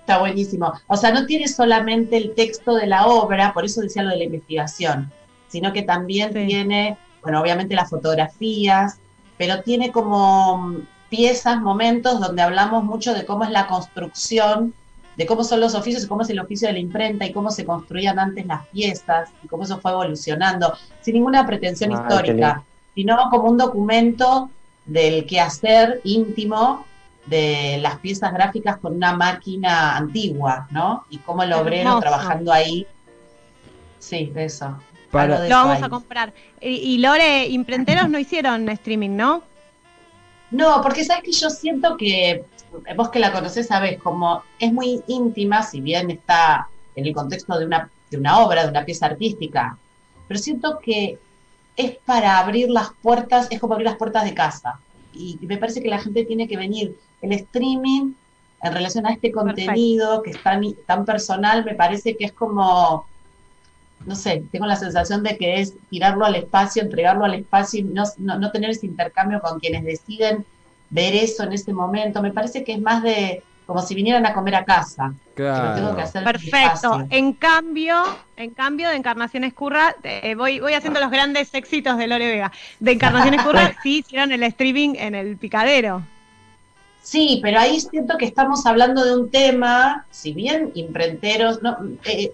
Está 0.00 0.18
buenísimo. 0.18 0.72
O 0.86 0.96
sea, 0.96 1.12
no 1.12 1.26
tiene 1.26 1.48
solamente 1.48 2.16
el 2.16 2.34
texto 2.34 2.74
de 2.74 2.86
la 2.86 3.06
obra, 3.06 3.52
por 3.52 3.64
eso 3.64 3.80
decía 3.80 4.02
lo 4.02 4.10
de 4.10 4.18
la 4.18 4.24
investigación, 4.24 5.10
sino 5.48 5.72
que 5.72 5.82
también 5.82 6.32
tiene, 6.32 6.96
bueno, 7.22 7.40
obviamente 7.40 7.74
las 7.74 7.90
fotografías, 7.90 8.98
pero 9.38 9.62
tiene 9.62 9.92
como 9.92 10.76
piezas, 11.08 11.60
momentos 11.60 12.20
donde 12.20 12.42
hablamos 12.42 12.84
mucho 12.84 13.14
de 13.14 13.24
cómo 13.24 13.44
es 13.44 13.50
la 13.50 13.66
construcción 13.66 14.74
de 15.16 15.26
cómo 15.26 15.44
son 15.44 15.60
los 15.60 15.74
oficios 15.74 16.04
y 16.04 16.08
cómo 16.08 16.22
es 16.22 16.30
el 16.30 16.40
oficio 16.40 16.68
de 16.68 16.74
la 16.74 16.80
imprenta 16.80 17.24
y 17.26 17.32
cómo 17.32 17.50
se 17.50 17.64
construían 17.64 18.18
antes 18.18 18.46
las 18.46 18.66
piezas 18.68 19.30
y 19.42 19.48
cómo 19.48 19.64
eso 19.64 19.78
fue 19.78 19.92
evolucionando, 19.92 20.76
sin 21.00 21.14
ninguna 21.14 21.46
pretensión 21.46 21.92
ah, 21.92 22.00
histórica, 22.00 22.62
sino 22.94 23.16
como 23.30 23.50
un 23.50 23.58
documento 23.58 24.50
del 24.84 25.26
quehacer 25.26 26.00
íntimo 26.04 26.84
de 27.26 27.78
las 27.80 27.98
piezas 27.98 28.32
gráficas 28.32 28.76
con 28.78 28.94
una 28.94 29.14
máquina 29.16 29.96
antigua, 29.96 30.66
¿no? 30.70 31.06
Y 31.08 31.18
cómo 31.18 31.42
el 31.42 31.52
obrero 31.54 31.98
trabajando 32.00 32.52
ahí. 32.52 32.86
Sí, 33.98 34.30
eso. 34.36 34.76
Lo 35.10 35.48
vamos 35.48 35.82
a 35.82 35.88
comprar. 35.88 36.34
Y, 36.60 36.98
Lore, 36.98 37.46
imprenteros 37.46 38.10
no 38.10 38.18
hicieron 38.18 38.68
streaming, 38.68 39.16
¿no? 39.16 39.42
No, 40.54 40.80
porque 40.82 41.04
sabes 41.04 41.24
que 41.24 41.32
yo 41.32 41.50
siento 41.50 41.96
que, 41.96 42.44
vos 42.96 43.08
que 43.08 43.18
la 43.18 43.32
conocés 43.32 43.66
sabés, 43.66 44.00
como 44.00 44.44
es 44.60 44.72
muy 44.72 45.02
íntima, 45.08 45.64
si 45.64 45.80
bien 45.80 46.12
está 46.12 46.68
en 46.94 47.06
el 47.06 47.12
contexto 47.12 47.58
de 47.58 47.66
una, 47.66 47.90
de 48.08 48.18
una 48.18 48.38
obra, 48.38 48.62
de 48.62 48.70
una 48.70 48.84
pieza 48.84 49.06
artística, 49.06 49.76
pero 50.28 50.38
siento 50.38 50.78
que 50.78 51.18
es 51.76 51.96
para 52.06 52.38
abrir 52.38 52.70
las 52.70 52.90
puertas, 53.02 53.48
es 53.50 53.58
como 53.58 53.74
abrir 53.74 53.86
las 53.86 53.96
puertas 53.96 54.22
de 54.22 54.32
casa. 54.32 54.78
Y 55.12 55.40
me 55.42 55.56
parece 55.56 55.82
que 55.82 55.88
la 55.88 55.98
gente 55.98 56.24
tiene 56.24 56.46
que 56.46 56.56
venir. 56.56 56.96
El 57.20 57.32
streaming, 57.32 58.12
en 58.62 58.72
relación 58.72 59.06
a 59.06 59.12
este 59.12 59.32
contenido 59.32 60.22
que 60.22 60.30
es 60.30 60.40
tan, 60.40 60.62
tan 60.86 61.04
personal, 61.04 61.64
me 61.64 61.74
parece 61.74 62.16
que 62.16 62.26
es 62.26 62.32
como 62.32 63.06
no 64.06 64.14
sé, 64.14 64.44
tengo 64.52 64.66
la 64.66 64.76
sensación 64.76 65.22
de 65.22 65.36
que 65.36 65.60
es 65.60 65.74
tirarlo 65.88 66.24
al 66.24 66.34
espacio, 66.34 66.82
entregarlo 66.82 67.24
al 67.24 67.34
espacio 67.34 67.80
y 67.80 67.84
no, 67.84 68.04
no, 68.18 68.50
tener 68.50 68.70
ese 68.70 68.86
intercambio 68.86 69.40
con 69.40 69.58
quienes 69.58 69.84
deciden 69.84 70.44
ver 70.90 71.14
eso 71.14 71.42
en 71.42 71.52
ese 71.52 71.72
momento. 71.72 72.22
Me 72.22 72.32
parece 72.32 72.64
que 72.64 72.74
es 72.74 72.80
más 72.80 73.02
de 73.02 73.42
como 73.66 73.80
si 73.80 73.94
vinieran 73.94 74.26
a 74.26 74.34
comer 74.34 74.56
a 74.56 74.64
casa. 74.64 75.14
Claro. 75.34 75.96
Perfecto. 76.12 77.06
En 77.08 77.32
cambio, 77.32 77.96
en 78.36 78.50
cambio 78.50 78.90
de 78.90 78.96
Encarnación 78.96 79.42
Escurra, 79.44 79.96
eh, 80.02 80.34
voy, 80.34 80.60
voy 80.60 80.74
haciendo 80.74 81.00
los 81.00 81.10
grandes 81.10 81.54
éxitos 81.54 81.96
de 81.96 82.06
Lore 82.06 82.26
Vega. 82.26 82.52
De 82.78 82.92
Encarnación 82.92 83.34
Escurra 83.34 83.74
sí 83.82 83.98
hicieron 83.98 84.32
el 84.32 84.42
streaming 84.42 84.94
en 84.96 85.14
el 85.14 85.38
picadero. 85.38 86.02
Sí, 87.02 87.40
pero 87.42 87.58
ahí 87.58 87.80
siento 87.80 88.16
que 88.16 88.24
estamos 88.24 88.64
hablando 88.64 89.04
de 89.04 89.16
un 89.16 89.30
tema, 89.30 90.06
si 90.10 90.32
bien 90.32 90.70
imprenteros, 90.74 91.62
no, 91.62 91.76
eh, 92.04 92.32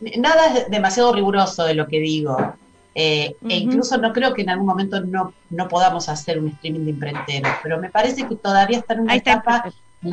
nada 0.00 0.46
es 0.54 0.70
demasiado 0.70 1.12
riguroso 1.12 1.64
de 1.64 1.74
lo 1.74 1.86
que 1.86 2.00
digo. 2.00 2.54
Eh, 2.94 3.36
e 3.48 3.56
incluso 3.56 3.96
no 3.98 4.12
creo 4.12 4.34
que 4.34 4.42
en 4.42 4.50
algún 4.50 4.66
momento 4.66 5.00
no, 5.00 5.32
no 5.50 5.68
podamos 5.68 6.08
hacer 6.08 6.38
un 6.38 6.48
streaming 6.48 6.84
de 6.84 6.90
imprenteros, 6.90 7.52
pero 7.62 7.78
me 7.78 7.90
parece 7.90 8.26
que 8.26 8.34
todavía 8.34 8.78
está 8.78 8.94
en 8.94 9.00
una 9.00 9.14
etapa 9.14 9.70
en 10.02 10.10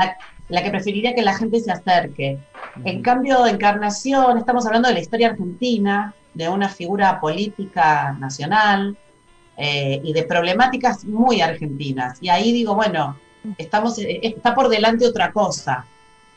la, 0.50 0.63
que 0.63 0.69
preferiría 0.69 1.15
que 1.15 1.24
la 1.24 1.36
gente 1.36 1.60
se 1.60 1.71
acerque. 1.71 2.38
En 2.84 3.02
cambio, 3.02 3.43
de 3.43 3.52
Encarnación, 3.52 4.38
estamos 4.38 4.67
hablando 4.67 4.88
de 4.88 4.93
la 4.93 5.00
historia 5.00 5.30
argentina, 5.30 6.13
de 6.36 6.48
una 6.48 6.69
figura 6.69 7.19
política 7.19 8.15
nacional 8.19 8.95
eh, 9.58 10.00
y 10.04 10.13
de 10.13 10.24
problemáticas 10.24 11.06
muy 11.06 11.41
argentinas. 11.41 12.19
Y 12.21 12.30
ahí 12.30 12.52
digo, 12.52 12.76
bueno, 12.76 13.17
estamos, 13.58 13.98
eh, 13.98 14.19
está 14.21 14.54
por 14.54 14.69
delante 14.69 15.08
otra 15.08 15.32
cosa 15.32 15.86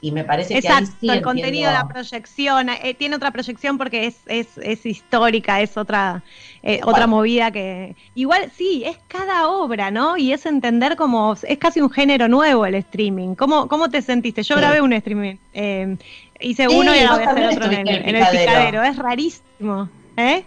y 0.01 0.13
me 0.13 0.25
parece 0.25 0.61
que 0.61 0.69
ahí 0.69 0.87
sí 0.87 1.09
el 1.11 1.23
contenido, 1.23 1.71
la 1.73 1.89
proyección, 1.89 2.69
eh, 2.69 2.95
tiene 2.95 3.17
otra 3.17 3.31
proyección 3.33 3.79
porque 3.79 4.07
es, 4.07 4.17
es, 4.27 4.59
es 4.59 4.87
histórica, 4.87 5.61
es 5.61 5.77
otra, 5.77 6.23
eh, 6.63 6.81
otra 6.85 7.07
movida 7.07 7.51
que... 7.51 7.97
Igual 8.15 8.51
sí, 8.55 8.85
es 8.87 8.97
cada 9.09 9.49
obra, 9.49 9.91
¿no? 9.91 10.17
Y 10.17 10.33
es 10.33 10.47
entender 10.47 10.97
como, 10.97 11.35
es 11.43 11.59
casi 11.59 11.81
un 11.81 11.91
género 11.91 12.29
nuevo 12.29 12.65
el 12.65 12.77
streaming. 12.77 13.35
¿Cómo, 13.35 13.67
cómo 13.69 13.91
te 13.91 14.01
sentiste? 14.03 14.43
Yo 14.45 14.57
grabé 14.57 14.81
un 14.81 14.93
streaming, 14.93 15.37
eh, 15.53 15.97
hice 16.41 16.69
uno 16.69 16.95
y 16.95 17.01
ahora 17.01 17.33
voy 17.33 17.43
a 17.43 17.49
hacer 17.49 17.59
otro 17.59 17.73
en, 17.73 17.89
el, 17.89 18.27
picadero. 18.27 18.85
Es 18.85 18.97
rarísimo, 18.97 19.89
¿eh? 20.17 20.45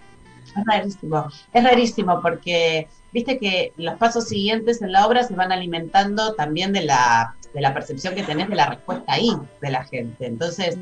Es 0.58 0.66
rarísimo, 0.66 1.28
es 1.54 1.64
rarísimo 1.64 2.22
porque 2.22 2.88
viste 3.12 3.38
que 3.38 3.74
los 3.78 3.96
pasos 3.96 4.28
siguientes 4.28 4.82
en 4.82 4.92
la 4.92 5.06
obra 5.06 5.24
se 5.24 5.36
van 5.36 5.52
alimentando 5.52 6.34
también 6.36 6.72
de 6.74 6.84
la 6.84 7.36
de 7.54 7.62
la 7.62 7.74
percepción 7.74 8.16
que 8.16 8.24
tenés 8.24 8.50
de 8.50 8.56
la 8.56 8.68
respuesta 8.68 9.14
ahí 9.14 9.36
de 9.62 9.70
la 9.70 9.84
gente. 9.84 10.26
Entonces, 10.26 10.78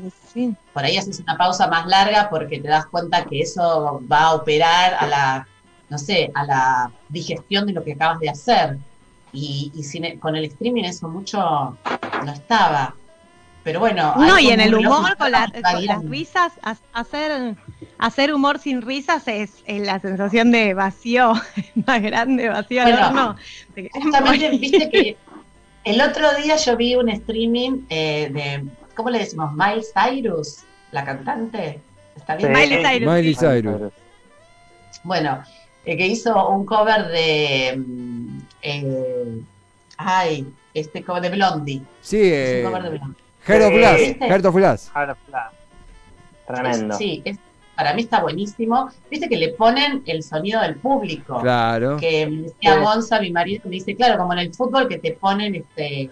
por 0.72 0.84
ahí 0.84 0.96
haces 0.96 1.20
una 1.20 1.36
pausa 1.36 1.66
más 1.66 1.86
larga 1.86 2.28
porque 2.30 2.60
te 2.60 2.68
das 2.68 2.86
cuenta 2.86 3.24
que 3.24 3.40
eso 3.40 4.00
va 4.10 4.22
a 4.22 4.34
operar 4.34 4.94
a 4.98 5.06
la, 5.06 5.48
no 5.88 5.98
sé, 5.98 6.30
a 6.34 6.44
la 6.44 6.90
digestión 7.08 7.66
de 7.66 7.72
lo 7.72 7.82
que 7.82 7.92
acabas 7.92 8.20
de 8.20 8.30
hacer. 8.30 8.78
Y, 9.32 9.72
y 9.74 10.18
con 10.18 10.36
el 10.36 10.44
streaming 10.44 10.84
eso 10.84 11.08
mucho 11.08 11.38
no 12.24 12.32
estaba. 12.32 12.94
Pero 13.62 13.80
bueno. 13.80 14.14
No, 14.16 14.38
y 14.38 14.48
en 14.48 14.60
el 14.60 14.74
humor, 14.74 15.16
con, 15.16 15.32
las 15.32 15.50
risas, 16.04 16.52
hacer, 16.92 17.56
hacer 17.98 18.32
humor 18.32 18.58
sin 18.58 18.80
risas 18.80 19.28
es, 19.28 19.62
la 19.66 20.00
sensación 20.00 20.50
de 20.50 20.72
vacío 20.72 21.34
más 21.86 22.00
grande, 22.00 22.48
vacío 22.48 22.82
bueno, 22.82 23.36
Justamente, 23.92 24.50
viste 24.50 24.90
que 24.90 25.16
el 25.84 26.00
otro 26.00 26.34
día 26.34 26.56
yo 26.56 26.76
vi 26.76 26.94
un 26.94 27.08
streaming 27.08 27.82
eh, 27.88 28.28
de, 28.32 28.64
¿cómo 28.94 29.10
le 29.10 29.20
decimos? 29.20 29.52
Miley 29.52 29.82
Cyrus, 29.94 30.58
la 30.92 31.04
cantante. 31.04 31.80
¿Está 32.16 32.36
bien? 32.36 32.52
Miley 32.52 33.34
Cyrus. 33.34 33.92
Bueno, 35.02 35.42
eh, 35.84 35.96
que 35.96 36.06
hizo 36.06 36.48
un 36.50 36.66
cover 36.66 37.08
de. 37.08 37.74
Mm, 37.76 38.38
eh, 38.62 39.40
ay, 39.96 40.46
este 40.74 41.02
cover 41.02 41.22
de 41.22 41.30
Blondie. 41.30 41.82
Sí, 42.02 42.20
eh, 42.22 42.62
un 42.64 42.70
cover 42.70 42.82
de 42.82 42.98
Blondie. 42.98 43.22
Heart 43.46 43.62
of 43.64 44.54
Glass. 44.54 44.90
Heart 44.94 45.10
of 45.10 45.18
Glass. 45.28 45.52
Tremendo. 46.46 46.98
Sí, 46.98 47.22
es, 47.24 47.38
para 47.80 47.94
mí 47.94 48.02
está 48.02 48.20
buenísimo. 48.20 48.90
Viste 49.10 49.26
que 49.26 49.38
le 49.38 49.54
ponen 49.54 50.02
el 50.04 50.22
sonido 50.22 50.60
del 50.60 50.76
público. 50.76 51.40
Claro. 51.40 51.96
Que 51.96 52.26
me 52.26 52.42
decía 52.42 52.76
Gonza, 52.76 53.18
mi 53.20 53.32
marido, 53.32 53.62
me 53.64 53.70
dice, 53.70 53.96
claro, 53.96 54.18
como 54.18 54.34
en 54.34 54.40
el 54.40 54.54
fútbol 54.54 54.86
que 54.86 54.98
te 54.98 55.12
ponen 55.12 55.54
este. 55.54 56.10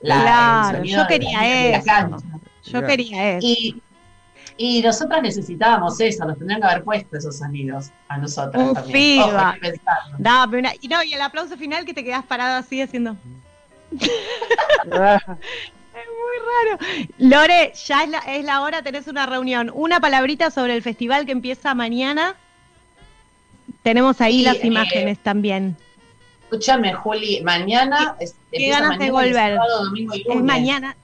La, 0.00 0.20
claro, 0.20 0.84
yo 0.84 1.04
quería 1.08 1.76
eso. 1.76 2.18
Yo 2.66 2.86
quería 2.86 3.36
eso. 3.36 3.46
Y, 3.48 3.82
y 4.56 4.80
nosotras 4.80 5.20
necesitábamos 5.22 6.00
eso, 6.00 6.24
nos 6.24 6.38
tendrían 6.38 6.60
que 6.60 6.68
haber 6.68 6.84
puesto 6.84 7.18
esos 7.18 7.36
sonidos 7.36 7.90
a 8.06 8.18
nosotras 8.18 8.74
también. 8.74 9.20
No, 10.18 10.46
pero 10.48 10.68
y 10.80 10.86
no, 10.86 11.02
y 11.02 11.14
el 11.14 11.20
aplauso 11.20 11.56
final 11.56 11.84
que 11.84 11.94
te 11.94 12.04
quedas 12.04 12.24
parado 12.26 12.58
así 12.58 12.80
haciendo. 12.80 13.16
raro. 16.38 16.78
Lore, 17.18 17.72
ya 17.86 18.04
es 18.04 18.10
la, 18.10 18.18
es 18.18 18.44
la 18.44 18.62
hora, 18.62 18.82
tenés 18.82 19.06
una 19.06 19.26
reunión. 19.26 19.70
Una 19.74 20.00
palabrita 20.00 20.50
sobre 20.50 20.74
el 20.74 20.82
festival 20.82 21.26
que 21.26 21.32
empieza 21.32 21.74
mañana. 21.74 22.34
Tenemos 23.82 24.20
ahí 24.20 24.42
las 24.42 24.64
imágenes 24.64 25.18
también. 25.18 25.76
Escúchame, 26.44 26.94
Juli, 26.94 27.42
mañana 27.42 28.16
es, 28.20 28.34
¿Qué 28.50 28.68
ganas 28.68 28.98
de 28.98 29.10
volver? 29.10 29.56
Sábado, 29.56 29.84
domingo 29.84 30.14
y 30.14 30.24
lunes. 30.24 30.36
Es 30.38 30.44
mañana. 30.44 30.96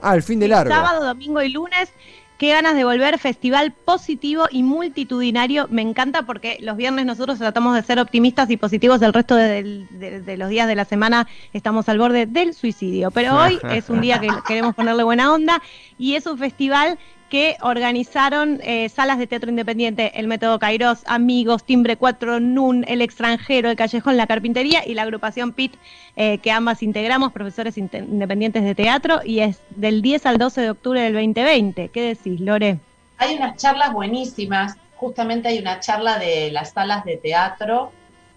Ah, 0.00 0.14
el 0.14 0.22
fin 0.22 0.40
de 0.40 0.48
largo. 0.48 0.72
Sábado, 0.72 1.04
domingo 1.04 1.42
y 1.42 1.48
lunes 1.50 1.90
Qué 2.38 2.50
ganas 2.50 2.76
de 2.76 2.84
volver, 2.84 3.18
festival 3.18 3.72
positivo 3.72 4.44
y 4.48 4.62
multitudinario. 4.62 5.66
Me 5.70 5.82
encanta 5.82 6.22
porque 6.22 6.58
los 6.60 6.76
viernes 6.76 7.04
nosotros 7.04 7.36
tratamos 7.36 7.74
de 7.74 7.82
ser 7.82 7.98
optimistas 7.98 8.48
y 8.48 8.56
positivos, 8.56 9.02
el 9.02 9.12
resto 9.12 9.34
de, 9.34 10.36
los 10.38 10.48
días 10.48 10.68
de 10.68 10.76
la 10.76 10.84
semana 10.84 11.26
estamos 11.52 11.88
al 11.88 11.98
borde 11.98 12.26
del 12.26 12.54
suicidio. 12.54 13.10
Pero 13.10 13.36
hoy 13.42 13.58
es 13.70 13.90
un 13.90 14.00
día 14.00 14.20
que 14.20 14.28
queremos 14.46 14.76
ponerle 14.76 15.02
buena 15.02 15.32
onda 15.32 15.60
y 15.98 16.14
es 16.14 16.26
un 16.26 16.38
festival 16.38 16.96
que 17.28 17.56
organizaron 17.60 18.60
eh, 18.62 18.88
salas 18.88 19.18
de 19.18 19.26
teatro 19.26 19.50
independiente, 19.50 20.18
el 20.18 20.26
Método 20.26 20.58
Kairos, 20.58 21.00
Amigos, 21.06 21.64
Timbre 21.64 21.96
4, 21.96 22.40
NUN, 22.40 22.84
El 22.88 23.02
Extranjero, 23.02 23.70
El 23.70 23.76
Callejón, 23.76 24.16
La 24.16 24.26
Carpintería 24.26 24.86
y 24.86 24.94
la 24.94 25.02
agrupación 25.02 25.52
PIT, 25.52 25.74
eh, 26.16 26.38
que 26.38 26.50
ambas 26.50 26.82
integramos, 26.82 27.32
profesores 27.32 27.76
independientes 27.76 28.64
de 28.64 28.74
teatro, 28.74 29.20
y 29.24 29.40
es 29.40 29.60
del 29.70 30.00
10 30.00 30.26
al 30.26 30.38
12 30.38 30.60
de 30.62 30.70
octubre 30.70 31.00
del 31.02 31.12
2020. 31.12 31.88
¿Qué 31.88 32.02
decís, 32.02 32.40
Lore? 32.40 32.78
Hay 33.18 33.36
unas 33.36 33.56
charlas 33.56 33.92
buenísimas, 33.92 34.76
justamente 34.96 35.48
hay 35.48 35.58
una 35.58 35.80
charla 35.80 36.18
de 36.18 36.50
las 36.50 36.72
salas 36.72 37.04
de 37.04 37.18
teatro 37.18 37.92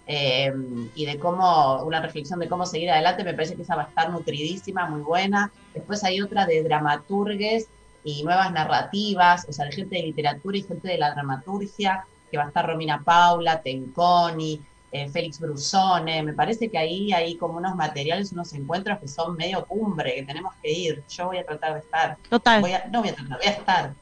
eh, 0.05 0.51
y 0.95 1.05
de 1.05 1.17
cómo, 1.17 1.81
una 1.83 2.01
reflexión 2.01 2.39
de 2.39 2.49
cómo 2.49 2.65
seguir 2.65 2.91
adelante, 2.91 3.23
me 3.23 3.33
parece 3.33 3.55
que 3.55 3.61
esa 3.61 3.75
va 3.75 3.83
a 3.83 3.87
estar 3.87 4.09
nutridísima, 4.09 4.85
muy 4.85 5.01
buena. 5.01 5.51
Después 5.73 6.03
hay 6.03 6.21
otra 6.21 6.45
de 6.45 6.63
dramaturgues 6.63 7.67
y 8.03 8.23
nuevas 8.23 8.51
narrativas, 8.51 9.45
o 9.47 9.53
sea, 9.53 9.65
de 9.65 9.71
gente 9.71 9.95
de 9.95 10.03
literatura 10.03 10.57
y 10.57 10.63
gente 10.63 10.87
de 10.87 10.97
la 10.97 11.11
dramaturgia, 11.11 12.05
que 12.29 12.37
va 12.37 12.45
a 12.45 12.47
estar 12.47 12.65
Romina 12.65 13.01
Paula, 13.03 13.61
Tenconi, 13.61 14.59
eh, 14.91 15.09
Félix 15.09 15.39
Brusone, 15.39 16.23
me 16.23 16.33
parece 16.33 16.69
que 16.69 16.77
ahí 16.77 17.13
hay 17.13 17.35
como 17.35 17.57
unos 17.57 17.75
materiales, 17.75 18.31
unos 18.31 18.51
encuentros 18.53 18.99
que 18.99 19.07
son 19.07 19.37
medio 19.37 19.65
cumbre, 19.65 20.15
que 20.15 20.23
tenemos 20.23 20.53
que 20.61 20.71
ir. 20.71 21.03
Yo 21.09 21.27
voy 21.27 21.37
a 21.37 21.45
tratar 21.45 21.73
de 21.73 21.79
estar. 21.79 22.17
Total. 22.29 22.61
no 22.91 23.01
voy 23.01 23.09
a 23.09 23.15
tratar, 23.15 23.37
voy 23.37 23.47
a 23.47 23.51
estar. 23.51 23.93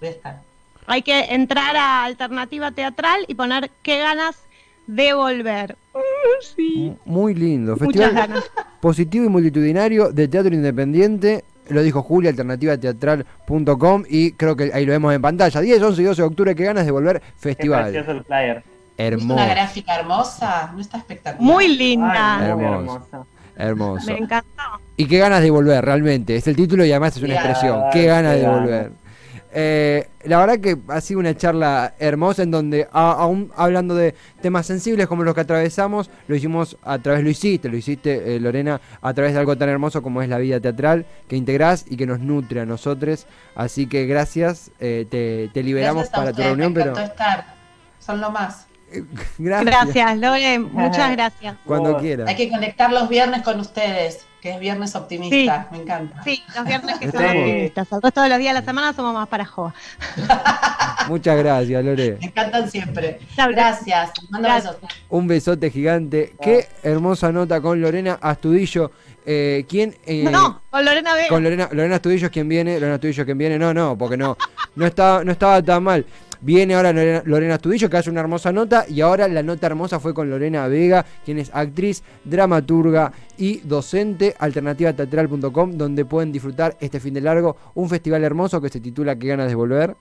Voy 0.00 0.08
a 0.08 0.12
estar. 0.12 0.40
Hay 0.86 1.02
que 1.02 1.20
entrar 1.34 1.76
a 1.76 2.04
alternativa 2.04 2.70
teatral 2.70 3.24
y 3.28 3.34
poner 3.34 3.70
qué 3.82 3.98
ganas 3.98 4.36
de 4.86 5.12
volver. 5.12 5.76
sí. 6.56 6.96
Muy 7.04 7.34
lindo. 7.34 7.76
Festival 7.76 8.42
positivo 8.80 9.26
y 9.26 9.28
multitudinario 9.28 10.12
de 10.12 10.28
teatro 10.28 10.54
independiente 10.54 11.44
lo 11.68 11.82
dijo 11.82 12.02
Julia, 12.02 12.30
alternativateatral.com 12.30 14.04
y 14.08 14.32
creo 14.32 14.56
que 14.56 14.70
ahí 14.72 14.86
lo 14.86 14.92
vemos 14.92 15.14
en 15.14 15.22
pantalla. 15.22 15.60
10, 15.60 15.82
11 15.82 16.02
y 16.02 16.04
12 16.04 16.22
de 16.22 16.28
octubre, 16.28 16.54
qué 16.54 16.64
ganas 16.64 16.84
de 16.84 16.90
volver 16.90 17.22
festival. 17.36 17.92
Qué 17.92 17.98
el 17.98 18.24
flyer. 18.24 18.62
Hermoso. 18.96 19.34
una 19.34 19.46
gráfica 19.46 19.96
hermosa? 19.96 20.72
¿No 20.74 20.80
está 20.80 20.98
espectacular? 20.98 21.52
Muy 21.52 21.68
linda. 21.68 22.48
hermosa. 22.48 23.24
Hermoso. 23.56 24.06
Me 24.06 24.18
encantó. 24.18 24.62
Y 24.96 25.06
qué 25.06 25.18
ganas 25.18 25.42
de 25.42 25.50
volver, 25.50 25.84
realmente. 25.84 26.36
Es 26.36 26.46
el 26.48 26.56
título 26.56 26.84
y 26.84 26.90
además 26.90 27.16
es 27.16 27.22
una 27.22 27.34
expresión. 27.34 27.82
Qué 27.92 28.06
ganas 28.06 28.34
de 28.34 28.48
volver. 28.48 28.92
Eh, 29.52 30.08
la 30.24 30.38
verdad 30.38 30.58
que 30.58 30.76
ha 30.88 31.00
sido 31.00 31.20
una 31.20 31.34
charla 31.36 31.94
hermosa 31.98 32.42
en 32.42 32.50
donde, 32.50 32.86
aún 32.92 33.50
hablando 33.56 33.94
de 33.94 34.14
temas 34.42 34.66
sensibles 34.66 35.06
como 35.06 35.22
los 35.22 35.34
que 35.34 35.40
atravesamos, 35.40 36.10
lo 36.26 36.36
hicimos 36.36 36.76
a 36.82 36.98
través, 36.98 37.22
lo 37.22 37.30
hiciste, 37.30 37.68
lo 37.68 37.76
hiciste 37.76 38.36
eh, 38.36 38.40
Lorena, 38.40 38.80
a 39.00 39.14
través 39.14 39.32
de 39.32 39.40
algo 39.40 39.56
tan 39.56 39.68
hermoso 39.68 40.02
como 40.02 40.20
es 40.22 40.28
la 40.28 40.38
vida 40.38 40.60
teatral, 40.60 41.06
que 41.28 41.36
integrás 41.36 41.86
y 41.88 41.96
que 41.96 42.06
nos 42.06 42.20
nutre 42.20 42.60
a 42.60 42.66
nosotros. 42.66 43.26
Así 43.54 43.86
que 43.86 44.06
gracias, 44.06 44.70
eh, 44.80 45.06
te, 45.52 45.62
liberamos 45.62 46.08
para 46.08 46.32
tu 46.32 46.42
reunión. 46.42 46.74
pero... 46.74 46.96
estar. 46.98 47.46
Son 47.98 48.20
lo 48.20 48.30
más. 48.30 48.66
Gracias. 49.38 49.64
Gracias, 49.66 50.18
Lore, 50.18 50.58
muchas 50.58 51.12
gracias. 51.12 51.56
Cuando 51.66 51.98
quieras. 51.98 52.26
Hay 52.26 52.36
que 52.36 52.48
conectar 52.48 52.90
los 52.90 53.08
viernes 53.10 53.42
con 53.42 53.60
ustedes, 53.60 54.24
que 54.40 54.52
es 54.52 54.60
viernes 54.60 54.94
optimista, 54.94 55.68
me 55.70 55.78
encanta. 55.78 56.22
Sí, 56.22 56.42
los 56.54 56.64
viernes 56.64 56.98
que 56.98 57.10
son 57.10 57.24
optimistas. 57.24 57.88
todos 57.88 58.28
los 58.28 58.38
días 58.38 58.54
de 58.54 58.60
la 58.60 58.66
semana 58.66 58.92
somos 58.92 59.14
más 59.14 59.28
para 59.28 59.44
Joa. 59.44 59.74
muchas 61.08 61.36
gracias, 61.38 61.84
Lore. 61.84 62.18
Me 62.20 62.26
encantan 62.26 62.70
siempre. 62.70 63.20
Gracias. 63.36 64.10
Mando 64.30 64.48
besos. 64.48 64.76
Un 65.08 65.26
besote 65.26 65.70
gigante. 65.70 66.34
Qué 66.40 66.68
hermosa 66.82 67.32
nota 67.32 67.60
con 67.60 67.80
Lorena 67.80 68.18
Astudillo. 68.20 68.90
Eh, 69.30 69.66
¿Quién? 69.68 69.94
Eh, 70.06 70.24
no, 70.30 70.62
con 70.70 70.84
Lorena 70.84 71.14
Vega. 71.14 71.28
Con 71.28 71.42
Lorena, 71.42 71.68
Lorena 71.70 71.96
Astudillo 71.96 72.26
es 72.26 72.32
quien 72.32 72.48
viene. 72.48 72.74
Lorena 72.74 72.94
Astudillo 72.94 73.22
es 73.22 73.26
quien 73.26 73.38
viene. 73.38 73.58
No, 73.58 73.74
no, 73.74 73.98
porque 73.98 74.16
no. 74.16 74.38
No 74.74 74.86
estaba, 74.86 75.22
no 75.22 75.32
estaba 75.32 75.62
tan 75.62 75.82
mal. 75.82 76.06
Viene 76.40 76.74
ahora 76.74 76.92
Lorena, 77.24 77.54
Estudillo, 77.54 77.90
que 77.90 77.96
hace 77.96 78.10
una 78.10 78.20
hermosa 78.20 78.52
nota, 78.52 78.84
y 78.88 79.00
ahora 79.00 79.26
la 79.28 79.42
nota 79.42 79.66
hermosa 79.66 79.98
fue 79.98 80.14
con 80.14 80.30
Lorena 80.30 80.68
Vega, 80.68 81.04
quien 81.24 81.38
es 81.38 81.50
actriz, 81.52 82.02
dramaturga 82.24 83.12
y 83.36 83.58
docente, 83.58 84.34
alternativateatral.com, 84.38 85.72
donde 85.72 86.04
pueden 86.04 86.32
disfrutar 86.32 86.76
este 86.80 87.00
fin 87.00 87.14
de 87.14 87.20
largo, 87.20 87.56
un 87.74 87.88
festival 87.88 88.22
hermoso 88.22 88.60
que 88.60 88.68
se 88.68 88.80
titula 88.80 89.18
Qué 89.18 89.28
ganas 89.28 89.48
de 89.48 89.54
volver, 89.54 89.96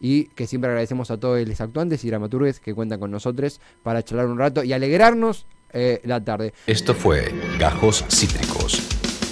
y 0.00 0.24
que 0.28 0.46
siempre 0.46 0.70
agradecemos 0.70 1.10
a 1.10 1.18
todos 1.18 1.46
los 1.46 1.60
actuantes 1.60 2.02
y 2.04 2.08
dramaturgues 2.08 2.60
que 2.60 2.74
cuentan 2.74 2.98
con 2.98 3.10
nosotros 3.10 3.60
para 3.82 4.02
charlar 4.02 4.26
un 4.26 4.38
rato 4.38 4.64
y 4.64 4.72
alegrarnos 4.72 5.46
eh, 5.72 6.00
la 6.04 6.24
tarde. 6.24 6.54
Esto 6.66 6.94
fue 6.94 7.32
Gajos 7.58 8.04
Cítricos. 8.08 8.80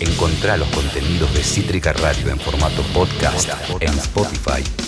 Encontrá 0.00 0.56
los 0.56 0.68
contenidos 0.68 1.32
de 1.34 1.42
Cítrica 1.42 1.92
Radio 1.94 2.30
en 2.30 2.38
formato 2.38 2.82
podcast 2.94 3.48
en 3.80 3.88
Spotify 3.94 4.87